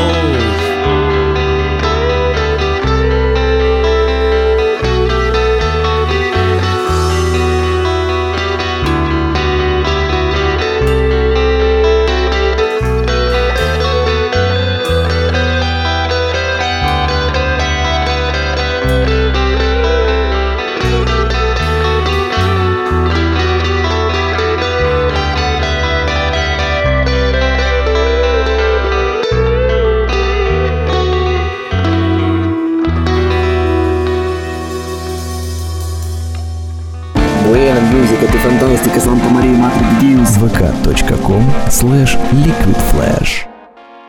Buena 37.48 37.80
tu 38.28 38.38
fantastica, 38.38 39.00
Santa 39.00 39.30
Maria, 39.30 39.58
Mater 39.58 39.84
di 40.00 40.16
Deus. 40.16 40.38
vk.com 40.38 41.44
slash 41.70 42.18
liquidflash 42.32 43.53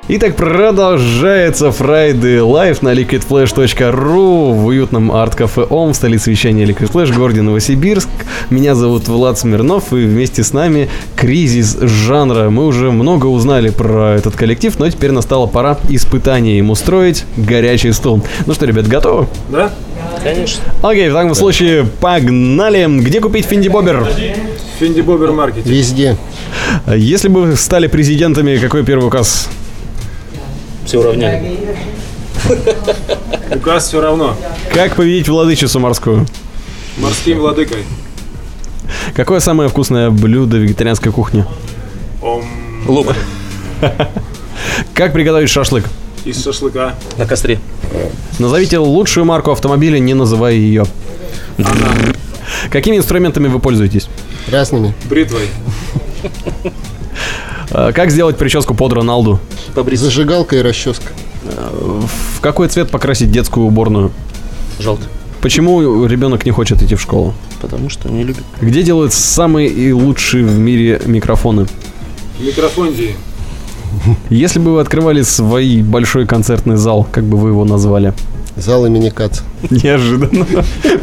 Итак, 0.06 0.36
продолжается 0.36 1.68
Friday 1.68 2.40
Live 2.40 2.80
на 2.82 2.92
liquidflash.ru 2.92 4.52
в 4.52 4.66
уютном 4.66 5.10
арт-кафе 5.10 5.62
ОМ 5.62 5.94
в 5.94 5.96
столице 5.96 6.30
вещания 6.30 6.66
Liquid 6.66 6.92
Flash, 6.92 7.14
городе 7.14 7.40
Новосибирск. 7.40 8.10
Меня 8.50 8.74
зовут 8.74 9.08
Влад 9.08 9.38
Смирнов, 9.38 9.94
и 9.94 10.04
вместе 10.04 10.44
с 10.44 10.52
нами 10.52 10.90
кризис 11.16 11.78
жанра. 11.80 12.50
Мы 12.50 12.66
уже 12.66 12.90
много 12.90 13.24
узнали 13.24 13.70
про 13.70 14.14
этот 14.14 14.36
коллектив, 14.36 14.78
но 14.78 14.90
теперь 14.90 15.10
настала 15.10 15.46
пора 15.46 15.78
испытания 15.88 16.58
им 16.58 16.68
устроить 16.68 17.24
горячий 17.38 17.92
стол. 17.92 18.22
Ну 18.44 18.52
что, 18.52 18.66
ребят, 18.66 18.86
готовы? 18.86 19.26
Да? 19.48 19.72
Конечно. 20.22 20.62
Окей, 20.82 21.08
в 21.08 21.14
таком 21.14 21.34
случае 21.34 21.86
погнали. 22.02 22.86
Где 23.00 23.20
купить 23.20 23.46
Финди 23.46 23.68
Бобер? 23.68 24.06
Финди 24.78 25.00
Бобер 25.00 25.32
Маркет. 25.32 25.64
Везде. 25.64 26.18
Если 26.94 27.28
бы 27.28 27.40
вы 27.40 27.56
стали 27.56 27.86
президентами, 27.86 28.58
какой 28.58 28.84
первый 28.84 29.06
указ? 29.06 29.48
Все 30.86 30.98
уравняли. 30.98 31.58
Указ 33.54 33.88
все 33.88 34.00
равно. 34.00 34.36
Как 34.72 34.96
победить 34.96 35.28
владычицу 35.28 35.80
морскую? 35.80 36.26
Морским 36.98 37.38
владыкой. 37.38 37.84
Какое 39.14 39.40
самое 39.40 39.68
вкусное 39.68 40.10
блюдо 40.10 40.58
вегетарианской 40.58 41.10
кухни? 41.10 41.44
Ом. 42.22 42.44
Лук. 42.86 43.14
Как 44.94 45.12
приготовить 45.12 45.50
шашлык? 45.50 45.84
Из 46.24 46.42
шашлыка. 46.42 46.94
На 47.16 47.26
костре. 47.26 47.58
Назовите 48.38 48.78
лучшую 48.78 49.24
марку 49.24 49.52
автомобиля, 49.52 49.98
не 49.98 50.14
называя 50.14 50.54
ее. 50.54 50.84
Какими 52.70 52.96
инструментами 52.96 53.48
вы 53.48 53.58
пользуетесь? 53.58 54.08
Разными. 54.50 54.94
Бритвой. 55.08 55.48
Э, 57.70 57.92
Как 57.94 58.10
сделать 58.10 58.36
прическу 58.36 58.74
под 58.74 58.92
Роналду? 58.92 59.40
Зажигалка 59.92 60.56
и 60.56 60.62
расческа. 60.62 61.06
В 61.44 62.40
какой 62.40 62.68
цвет 62.68 62.90
покрасить 62.90 63.30
детскую 63.30 63.66
уборную? 63.66 64.10
Желтый. 64.78 65.08
Почему 65.40 66.06
ребенок 66.06 66.46
не 66.46 66.52
хочет 66.52 66.82
идти 66.82 66.94
в 66.94 67.00
школу? 67.00 67.34
Потому 67.60 67.90
что 67.90 68.08
не 68.08 68.24
любит. 68.24 68.42
Где 68.60 68.82
делают 68.82 69.12
самые 69.12 69.68
и 69.68 69.92
лучшие 69.92 70.44
в 70.44 70.58
мире 70.58 71.00
микрофоны? 71.04 71.66
Микрофондии. 72.40 73.14
Если 74.30 74.58
бы 74.58 74.72
вы 74.74 74.80
открывали 74.80 75.22
свой 75.22 75.82
большой 75.82 76.26
концертный 76.26 76.76
зал, 76.76 77.06
как 77.12 77.24
бы 77.24 77.36
вы 77.36 77.50
его 77.50 77.64
назвали? 77.64 78.14
Зал 78.56 78.86
имени 78.86 79.10
Каца. 79.10 79.42
Неожиданно. 79.70 80.46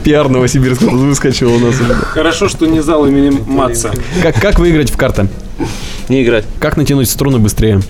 Пиар 0.04 0.30
Новосибирска 0.30 0.86
тут 0.86 0.94
выскочил 0.94 1.54
у 1.54 1.60
нас. 1.60 1.76
Хорошо, 2.14 2.48
что 2.50 2.66
не 2.66 2.82
зал 2.82 3.06
имени 3.06 3.38
Матца. 3.46 3.92
Как, 4.24 4.36
как 4.42 4.58
выиграть 4.60 4.90
в 4.90 4.98
карты? 4.98 5.28
Не 6.10 6.24
играть. 6.24 6.46
Как 6.60 6.78
натянуть 6.78 7.10
струны 7.10 7.40
быстрее? 7.40 7.82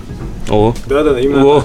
О. 0.48 0.74
Да-да, 0.86 1.18
именно 1.20 1.44
О. 1.44 1.64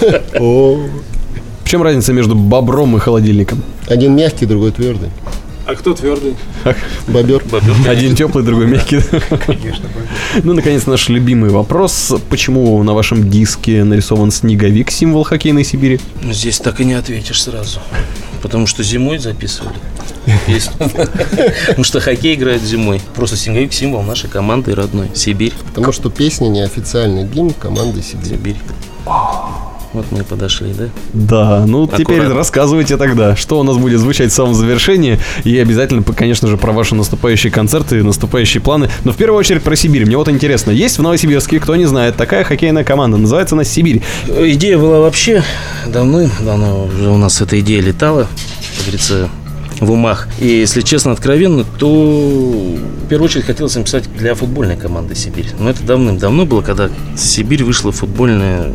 так. 0.00 0.22
В 0.32 1.68
чем 1.68 1.82
разница 1.82 2.12
между 2.12 2.34
бобром 2.34 2.96
и 2.96 3.00
холодильником? 3.00 3.62
Один 3.88 4.14
мягкий, 4.14 4.46
другой 4.46 4.72
твердый. 4.72 5.08
А 5.64 5.74
кто 5.74 5.94
твердый? 5.94 6.34
Бобер. 7.06 7.42
Один 7.88 8.16
теплый, 8.16 8.44
другой 8.44 8.66
мягкий. 8.66 9.00
Ну, 10.42 10.54
наконец, 10.54 10.86
наш 10.86 11.08
любимый 11.08 11.50
вопрос. 11.50 12.12
Почему 12.28 12.82
на 12.82 12.94
вашем 12.94 13.28
диске 13.30 13.84
нарисован 13.84 14.30
снеговик, 14.30 14.90
символ 14.90 15.24
хоккейной 15.24 15.64
Сибири? 15.64 16.00
Ну, 16.22 16.32
Здесь 16.32 16.58
так 16.58 16.80
и 16.80 16.84
не 16.84 16.94
ответишь 16.94 17.42
сразу. 17.42 17.80
Потому 18.42 18.66
что 18.66 18.82
зимой 18.82 19.18
записывали 19.18 19.76
песню. 20.46 20.72
Потому 20.78 21.84
что 21.84 22.00
хоккей 22.00 22.34
играет 22.34 22.62
зимой. 22.62 23.00
Просто 23.14 23.36
снеговик 23.36 23.72
символ 23.72 24.02
нашей 24.02 24.28
команды 24.28 24.74
родной. 24.74 25.10
Сибирь. 25.14 25.54
Потому 25.68 25.92
что 25.92 26.10
песня 26.10 26.48
не 26.48 26.60
официальный 26.60 27.24
гимн 27.24 27.52
команды 27.52 28.02
Сибирь. 28.02 28.36
Сибирь. 28.36 28.56
Вот 29.92 30.06
мы 30.10 30.20
и 30.20 30.22
подошли, 30.22 30.72
да? 30.72 30.88
Да, 31.12 31.64
ну 31.66 31.86
теперь 31.86 32.16
Аккуратно. 32.16 32.34
рассказывайте 32.34 32.96
тогда, 32.96 33.36
что 33.36 33.60
у 33.60 33.62
нас 33.62 33.76
будет 33.76 34.00
звучать 34.00 34.30
в 34.30 34.34
самом 34.34 34.54
завершении. 34.54 35.18
И 35.44 35.58
обязательно, 35.58 36.02
конечно 36.02 36.48
же, 36.48 36.56
про 36.56 36.72
ваши 36.72 36.94
наступающие 36.94 37.52
концерты, 37.52 38.02
наступающие 38.02 38.62
планы. 38.62 38.88
Но 39.04 39.12
в 39.12 39.16
первую 39.16 39.38
очередь 39.38 39.62
про 39.62 39.76
Сибирь. 39.76 40.06
Мне 40.06 40.16
вот 40.16 40.28
интересно, 40.28 40.70
есть 40.70 40.98
в 40.98 41.02
Новосибирске, 41.02 41.60
кто 41.60 41.76
не 41.76 41.84
знает, 41.84 42.16
такая 42.16 42.44
хоккейная 42.44 42.84
команда, 42.84 43.18
называется 43.18 43.54
она 43.54 43.64
Сибирь. 43.64 44.02
Идея 44.26 44.78
была 44.78 45.00
вообще 45.00 45.42
давным-давно 45.86 46.84
уже 46.84 47.08
у 47.10 47.18
нас 47.18 47.40
эта 47.40 47.60
идея 47.60 47.82
летала, 47.82 48.22
как 48.76 48.80
говорится, 48.84 49.28
в 49.80 49.90
умах. 49.90 50.28
И 50.40 50.46
если 50.46 50.80
честно, 50.80 51.12
откровенно, 51.12 51.64
то 51.78 51.88
в 51.88 53.08
первую 53.08 53.26
очередь 53.26 53.44
хотелось 53.44 53.74
написать 53.74 54.04
для 54.16 54.34
футбольной 54.34 54.76
команды 54.76 55.14
Сибирь. 55.14 55.48
Но 55.58 55.70
это 55.70 55.82
давным-давно 55.82 56.46
было, 56.46 56.62
когда 56.62 56.88
Сибирь 57.16 57.64
вышла 57.64 57.92
в 57.92 57.96
футбольная 57.96 58.72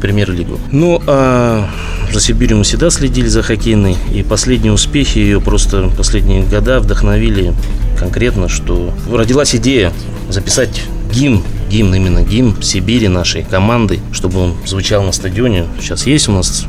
премьер-лигу. 0.00 0.58
Ну, 0.72 1.02
а 1.06 1.68
за 2.12 2.20
Сибирью 2.20 2.58
мы 2.58 2.64
всегда 2.64 2.90
следили 2.90 3.26
за 3.26 3.42
хоккейной, 3.42 3.96
и 4.12 4.22
последние 4.22 4.72
успехи 4.72 5.18
ее 5.18 5.40
просто 5.40 5.90
последние 5.96 6.42
года 6.42 6.80
вдохновили 6.80 7.52
конкретно, 7.98 8.48
что 8.48 8.92
родилась 9.12 9.54
идея 9.54 9.92
записать 10.30 10.82
гимн, 11.12 11.42
гимн 11.70 11.94
именно 11.94 12.22
гимн 12.22 12.62
Сибири 12.62 13.08
нашей 13.08 13.42
команды, 13.42 14.00
чтобы 14.12 14.40
он 14.40 14.54
звучал 14.64 15.02
на 15.02 15.12
стадионе. 15.12 15.66
Сейчас 15.80 16.06
есть 16.06 16.28
у 16.28 16.32
нас 16.32 16.66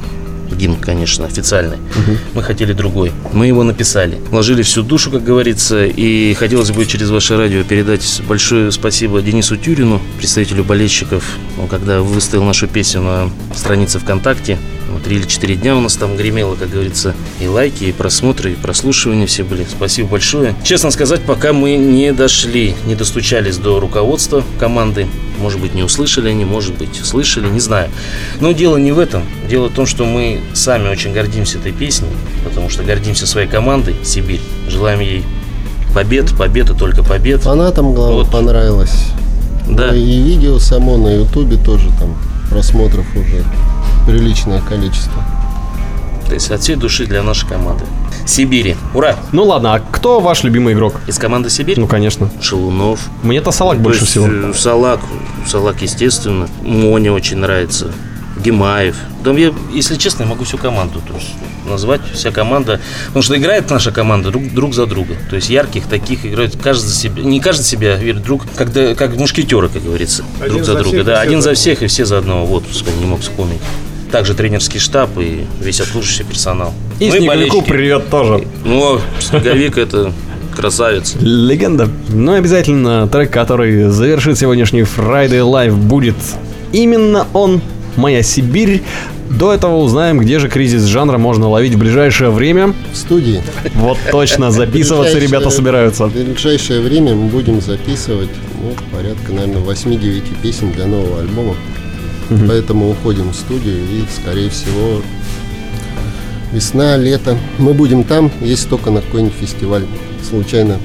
гимн, 0.55 0.75
конечно, 0.75 1.25
официальный. 1.25 1.77
Мы 2.33 2.43
хотели 2.43 2.73
другой. 2.73 3.12
Мы 3.33 3.47
его 3.47 3.63
написали. 3.63 4.17
Вложили 4.29 4.62
всю 4.62 4.83
душу, 4.83 5.12
как 5.12 5.23
говорится. 5.23 5.85
И 5.85 6.33
хотелось 6.33 6.71
бы 6.71 6.85
через 6.85 7.09
ваше 7.09 7.38
радио 7.38 7.63
передать 7.63 8.21
большое 8.27 8.71
спасибо 8.71 9.21
Денису 9.21 9.57
Тюрину, 9.57 10.01
представителю 10.17 10.63
болельщиков. 10.63 11.23
Он 11.59 11.67
когда 11.67 12.01
выставил 12.01 12.43
нашу 12.43 12.67
песню 12.67 13.01
на 13.01 13.29
странице 13.55 13.99
ВКонтакте, 13.99 14.57
три 14.97 15.17
или 15.17 15.28
четыре 15.28 15.56
дня 15.56 15.75
у 15.75 15.82
нас 15.82 15.95
там 15.95 16.15
гремело, 16.15 16.56
как 16.56 16.71
говорится, 16.71 17.13
и 17.39 17.47
лайки, 17.47 17.84
и 17.84 17.91
просмотры, 17.91 18.54
и 18.54 18.56
прослушивания 18.56 19.28
все 19.28 19.43
были. 19.43 19.67
Спасибо 19.69 20.10
большое. 20.10 20.56
Честно 20.63 20.89
сказать, 20.89 21.21
пока 21.21 21.54
мы 21.54 21.75
не 21.75 22.12
дошли, 22.13 22.73
не 22.86 22.95
достучались 22.95 23.58
до 23.58 23.80
руководства 23.80 24.43
команды, 24.60 25.08
может 25.39 25.62
быть, 25.62 25.73
не 25.75 25.84
услышали 25.84 26.30
они, 26.30 26.45
может 26.45 26.75
быть, 26.78 26.95
слышали, 27.04 27.47
не 27.47 27.60
знаю. 27.60 27.89
Но 28.39 28.52
дело 28.52 28.78
не 28.78 28.91
в 28.91 28.99
этом. 28.99 29.23
Дело 29.47 29.67
в 29.67 29.73
том, 29.73 29.86
что 29.86 30.06
мы 30.06 30.41
сами 30.54 30.89
очень 30.89 31.13
гордимся 31.13 31.60
этой 31.60 31.71
песней, 31.71 32.10
потому 32.43 32.69
что 32.69 32.84
гордимся 32.84 33.28
своей 33.28 33.47
командой 33.47 33.95
«Сибирь». 34.04 34.41
Желаем 34.67 34.99
ей 34.99 35.23
побед, 35.93 36.36
побед 36.38 36.69
и 36.69 36.73
только 36.73 37.04
побед. 37.04 37.41
Фанатам, 37.41 37.93
главное, 37.93 38.23
Вот. 38.23 38.32
понравилось. 38.32 39.06
Да. 39.67 39.88
Ну 39.91 39.95
И 39.95 40.21
видео 40.21 40.60
само 40.60 40.97
на 40.97 41.10
Ютубе 41.15 41.58
тоже 41.58 41.89
там 41.99 42.15
просмотров 42.49 43.05
уже 43.15 43.43
приличное 44.05 44.62
количество. 44.62 45.23
То 46.27 46.33
есть 46.33 46.51
от 46.51 46.62
всей 46.62 46.75
души 46.75 47.05
для 47.05 47.23
нашей 47.23 47.47
команды. 47.47 47.85
Сибири. 48.25 48.75
Ура! 48.93 49.15
Ну 49.31 49.45
ладно, 49.45 49.73
а 49.73 49.79
кто 49.79 50.19
ваш 50.19 50.43
любимый 50.43 50.73
игрок? 50.75 51.01
Из 51.07 51.17
команды 51.17 51.49
Сибирь? 51.49 51.79
Ну, 51.79 51.88
конечно. 51.88 52.29
Шелунов. 52.41 53.09
Мне-то 53.23 53.51
Салак 53.51 53.77
То 53.77 53.83
больше 53.83 54.01
есть, 54.01 54.12
всего. 54.12 54.27
э, 54.27 54.53
Салак, 54.55 54.99
Салак, 55.47 55.81
естественно. 55.81 56.47
Моня 56.62 57.12
очень 57.13 57.38
нравится. 57.38 57.91
Гимаев. 58.38 58.95
Да 59.23 59.31
я, 59.31 59.51
если 59.73 59.95
честно, 59.95 60.23
я 60.23 60.29
могу 60.29 60.43
всю 60.43 60.57
команду 60.57 61.01
то 61.05 61.13
есть, 61.15 61.31
назвать, 61.69 62.01
вся 62.13 62.32
команда. 62.32 62.79
Потому 63.08 63.23
что 63.23 63.38
играет 63.38 63.69
наша 63.69 63.91
команда 63.91 64.32
друг, 64.32 64.53
друг 64.53 64.73
за 64.73 64.86
друга. 64.86 65.15
То 65.29 65.36
есть 65.36 65.49
ярких 65.49 65.88
таких 65.88 66.25
играют 66.25 66.58
каждый 66.62 66.88
за 66.88 66.95
себя. 66.95 67.23
Не 67.23 67.39
каждый 67.39 67.63
за 67.63 67.69
себя 67.69 67.95
верит 67.95 68.23
друг, 68.23 68.45
когда, 68.55 68.95
как 68.95 69.15
мушкетеры, 69.15 69.69
как 69.69 69.84
говорится. 69.84 70.23
Один 70.39 70.55
друг 70.55 70.65
за, 70.65 70.73
за 70.73 70.79
друга. 70.79 70.97
всех 70.97 71.05
Да, 71.05 71.21
один 71.21 71.41
за 71.41 71.53
всех 71.53 71.84
и 71.84 71.88
все 71.88 72.05
за 72.05 72.17
одного. 72.17 72.45
Вот, 72.45 72.63
не 72.99 73.05
мог 73.05 73.21
вспомнить. 73.21 73.62
Также 74.12 74.34
тренерский 74.34 74.79
штаб 74.79 75.10
и 75.19 75.45
весь 75.62 75.82
обслуживающий 75.82 76.25
персонал. 76.25 76.73
И 76.99 77.10
Ну 77.10 77.17
Снеговику 77.17 77.62
привет 77.62 78.10
тоже. 78.10 78.43
Ну, 78.65 78.99
Снеговик 79.19 79.77
это 79.77 80.12
красавец. 80.55 81.15
Легенда. 81.19 81.88
Ну 82.10 82.34
обязательно 82.34 83.08
трек, 83.08 83.32
который 83.32 83.89
завершит 83.89 84.38
сегодняшний 84.38 84.82
Friday 84.82 85.41
Live, 85.41 85.75
будет 85.75 86.15
именно 86.71 87.27
он, 87.34 87.62
«Моя 87.95 88.23
Сибирь». 88.23 88.84
До 89.29 89.53
этого 89.53 89.77
узнаем, 89.77 90.19
где 90.19 90.39
же 90.39 90.49
кризис 90.49 90.83
жанра 90.83 91.17
можно 91.17 91.47
ловить 91.47 91.75
в 91.75 91.77
ближайшее 91.77 92.31
время. 92.31 92.73
В 92.91 92.97
студии. 92.97 93.41
Вот 93.75 93.97
точно, 94.11 94.51
записываться 94.51 95.19
ребята 95.19 95.49
собираются. 95.49 96.07
В 96.07 96.13
ближайшее 96.13 96.81
время 96.81 97.13
мы 97.15 97.29
будем 97.29 97.61
записывать 97.61 98.29
ну, 98.61 98.73
порядка, 98.91 99.31
наверное, 99.31 99.61
8-9 99.61 100.41
песен 100.41 100.71
для 100.71 100.87
нового 100.87 101.19
альбома. 101.19 101.55
Мгм. 102.29 102.47
Поэтому 102.47 102.89
уходим 102.89 103.29
в 103.29 103.35
студию 103.35 103.77
и, 103.77 104.03
скорее 104.21 104.49
всего, 104.49 105.01
весна, 106.51 106.97
лето. 106.97 107.37
Мы 107.57 107.73
будем 107.73 108.03
там, 108.03 108.31
если 108.41 108.67
только 108.67 108.91
на 108.91 109.01
какой-нибудь 109.01 109.35
фестиваль 109.39 109.85
случайно 110.27 110.77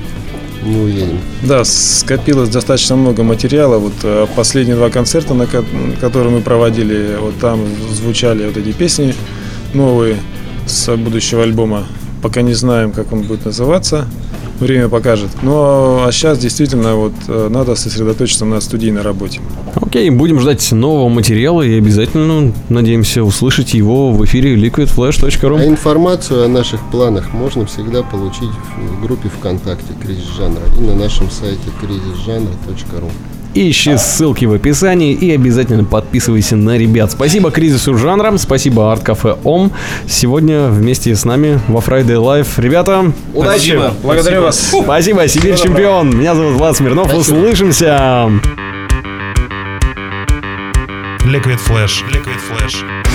не 0.64 0.76
уедем. 0.76 1.18
Да, 1.42 1.64
скопилось 1.64 2.48
достаточно 2.48 2.96
много 2.96 3.22
материала. 3.22 3.78
Вот 3.78 3.92
э, 4.02 4.26
последние 4.36 4.76
два 4.76 4.90
концерта, 4.90 5.34
на 5.34 5.46
ко- 5.46 5.64
которые 6.00 6.30
мы 6.32 6.40
проводили, 6.40 7.16
вот 7.20 7.38
там 7.38 7.60
звучали 7.92 8.46
вот 8.46 8.56
эти 8.56 8.72
песни 8.72 9.14
новые 9.74 10.16
с 10.66 10.94
будущего 10.96 11.42
альбома. 11.42 11.84
Пока 12.22 12.42
не 12.42 12.54
знаем, 12.54 12.92
как 12.92 13.12
он 13.12 13.22
будет 13.22 13.44
называться. 13.44 14.06
Время 14.60 14.88
покажет. 14.88 15.30
Ну, 15.42 16.04
а 16.04 16.10
сейчас 16.12 16.38
действительно 16.38 16.94
вот 16.94 17.12
э, 17.28 17.48
надо 17.50 17.74
сосредоточиться 17.74 18.44
на 18.44 18.60
студийной 18.60 19.02
работе. 19.02 19.40
Окей, 19.74 20.08
будем 20.10 20.40
ждать 20.40 20.70
нового 20.72 21.08
материала 21.08 21.62
и 21.62 21.76
обязательно 21.76 22.52
надеемся 22.68 23.24
услышать 23.24 23.74
его 23.74 24.12
в 24.12 24.24
эфире 24.24 24.54
liquidflash.ru. 24.54 25.60
А 25.60 25.66
информацию 25.66 26.44
о 26.44 26.48
наших 26.48 26.80
планах 26.90 27.32
можно 27.32 27.66
всегда 27.66 28.02
получить 28.02 28.50
в 28.76 29.02
группе 29.02 29.28
ВКонтакте 29.28 29.92
«Кризис 30.00 30.24
жанра» 30.36 30.62
и 30.78 30.80
на 30.80 30.94
нашем 30.94 31.30
сайте 31.30 31.70
кризисжанра.ру. 31.80 33.10
Ищи 33.54 33.96
ссылки 33.96 34.44
в 34.46 34.52
описании 34.52 35.12
и 35.12 35.32
обязательно 35.32 35.84
подписывайся 35.84 36.56
на 36.56 36.76
ребят. 36.76 37.12
Спасибо 37.12 37.50
кризису 37.50 37.96
жанра, 37.96 38.36
спасибо 38.36 38.92
Арт 38.92 39.04
Кафе 39.04 39.36
Ом. 39.44 39.70
Сегодня 40.08 40.66
вместе 40.68 41.14
с 41.14 41.24
нами 41.24 41.60
во 41.68 41.80
Friday 41.80 42.16
Live. 42.16 42.48
Ребята, 42.56 43.12
удачи! 43.32 43.60
Спасибо. 43.60 43.94
Благодарю 44.02 44.42
вас. 44.42 44.72
Спасибо, 44.82 45.28
Сибирь 45.28 45.54
Всего 45.54 45.68
чемпион. 45.68 46.18
Меня 46.18 46.34
зовут 46.34 46.54
Влад 46.54 46.76
Смирнов. 46.76 47.08
Спасибо. 47.08 47.36
Услышимся! 47.36 48.30
Liquid 51.24 51.58
Flash. 51.66 52.02
Liquid 52.10 52.40
Flash. 52.50 53.13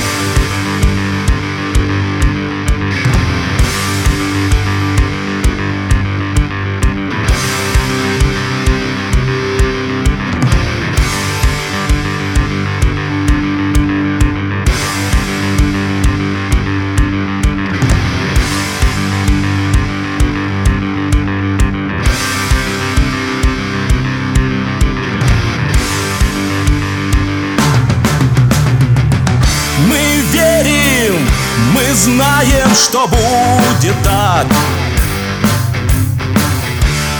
Что 32.99 33.07
будет 33.07 33.95
так? 34.03 34.45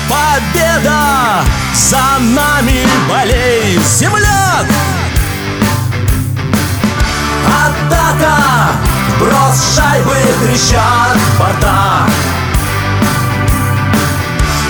Победа 0.09 1.43
за 1.73 2.19
нами, 2.19 2.85
болей, 3.07 3.79
земляк! 3.85 4.65
Атака, 7.47 8.71
брос 9.19 9.75
шайбы, 9.75 10.15
трещат 10.41 11.17
борта. 11.37 12.07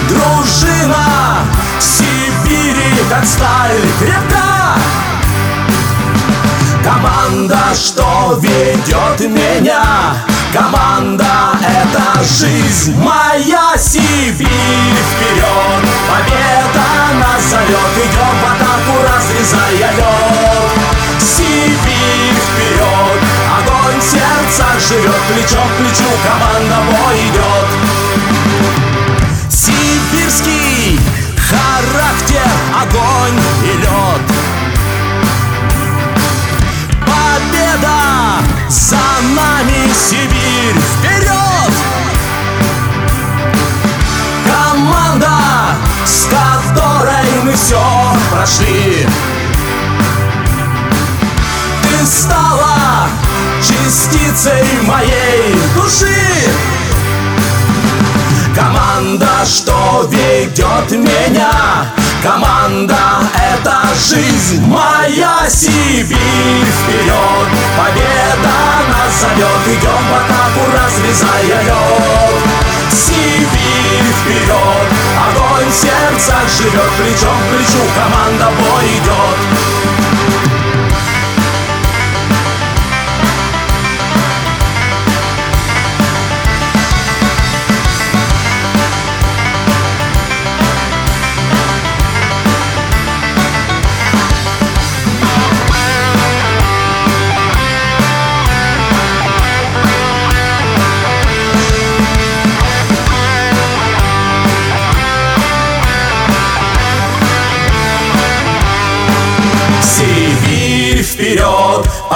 Дружина 0.09 1.39
Сибири, 1.79 3.03
как 3.09 3.25
сталь, 3.25 3.81
крепка. 3.99 4.75
Команда, 6.83 7.73
что 7.73 8.39
ведет 8.41 9.19
меня 9.21 10.13
Команда— 10.51 11.59
это 11.61 12.23
жизнь. 12.23 12.95
Моя 12.97 13.77
Сибирь. 13.77 14.47
Вперед 15.11 15.83
Победа 16.09 17.19
нас 17.19 17.43
зовет 17.43 17.93
Идем 17.97 18.35
в 18.39 18.45
атаку, 18.45 18.93
разрезая 19.07 19.91
лед 19.91 21.21
Сибирь 21.21 22.33
вперед 22.33 22.88
сердце 54.39 54.53
моей 54.83 55.55
души. 55.75 56.15
Команда, 58.55 59.27
что 59.45 60.07
ведет 60.09 60.91
меня. 60.91 61.51
Команда— 62.23 62.95
это 63.35 63.81
жизнь 63.95 64.65
моя. 64.65 65.49
Сибирь 65.49 66.17
вперед 66.17 67.47
Победа 67.77 68.57
нас 68.91 69.21
зовет. 69.21 69.67
Идем 69.67 70.03
по 70.09 70.19
капу, 70.27 70.71
разрезая 70.73 71.63
лед. 71.63 72.43
Сибирь 72.91 74.13
вперед 74.21 74.87
Огонь 75.17 75.69
в 75.69 75.73
сердцах 75.73 76.47
живет. 76.57 76.89
Плечом 76.97 77.37
к 77.37 77.55
плечу 77.55 77.83
команда 77.95 78.51
бой 78.57 78.85
идет 78.85 79.98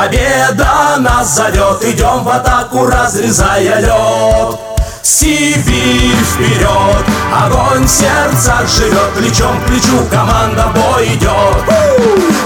победа 0.03 0.97
нас 0.99 1.35
зовет. 1.35 1.83
Идем 1.83 2.23
в 2.23 2.29
атаку, 2.29 2.87
разрезая 2.87 3.79
лед. 3.79 4.59
Сибирь 5.01 6.15
вперед, 6.23 7.05
огонь 7.31 7.85
в 7.85 7.89
сердцах 7.89 8.67
живет. 8.67 9.13
Плечом 9.15 9.59
к 9.61 9.65
плечу 9.67 10.05
команда 10.11 10.71
бой 10.75 11.07
идет. 11.07 11.63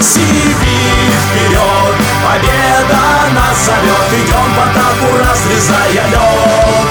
Сибирь 0.00 1.14
вперед, 1.26 1.94
победа 2.24 3.02
нас 3.34 3.58
зовет. 3.64 4.08
Идем 4.12 4.54
в 4.54 4.60
атаку, 4.60 5.08
разрезая 5.18 6.06
лед. 6.10 6.88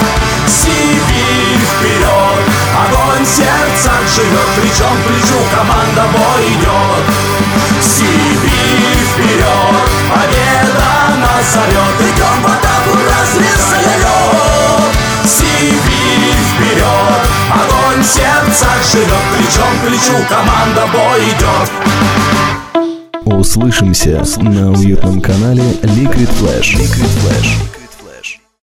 Сибирь 0.47 1.63
вперед, 1.77 2.43
огонь 2.75 3.25
в 3.25 3.29
сердцах 3.29 4.03
живет. 4.15 4.47
Плечом 4.55 4.97
к 4.97 5.07
плечу 5.07 5.39
команда 5.55 6.05
бой 6.13 6.47
идет. 6.53 7.47
Сибирь 7.81 9.05
вперед, 9.13 9.87
победа 10.09 10.56
нас 11.47 11.53
зовет 11.53 12.01
Идем 12.01 12.41
в 12.41 12.45
атаку, 12.45 12.97
Сибирь 15.25 16.37
вперед, 16.55 17.21
огонь 17.51 18.03
в 18.03 18.07
сердцах 18.07 18.79
живет 18.91 19.25
Плечом 19.35 19.73
к 19.77 19.87
плечу 19.87 20.17
команда 20.29 20.87
бой 20.91 21.21
идет 21.23 21.69
Услышимся 23.25 24.23
на 24.37 24.71
уютном 24.71 25.21
канале 25.21 25.63
Liquid 25.83 26.29
Flash. 26.39 26.77
Liquid 26.77 27.09
Flash. 27.21 27.76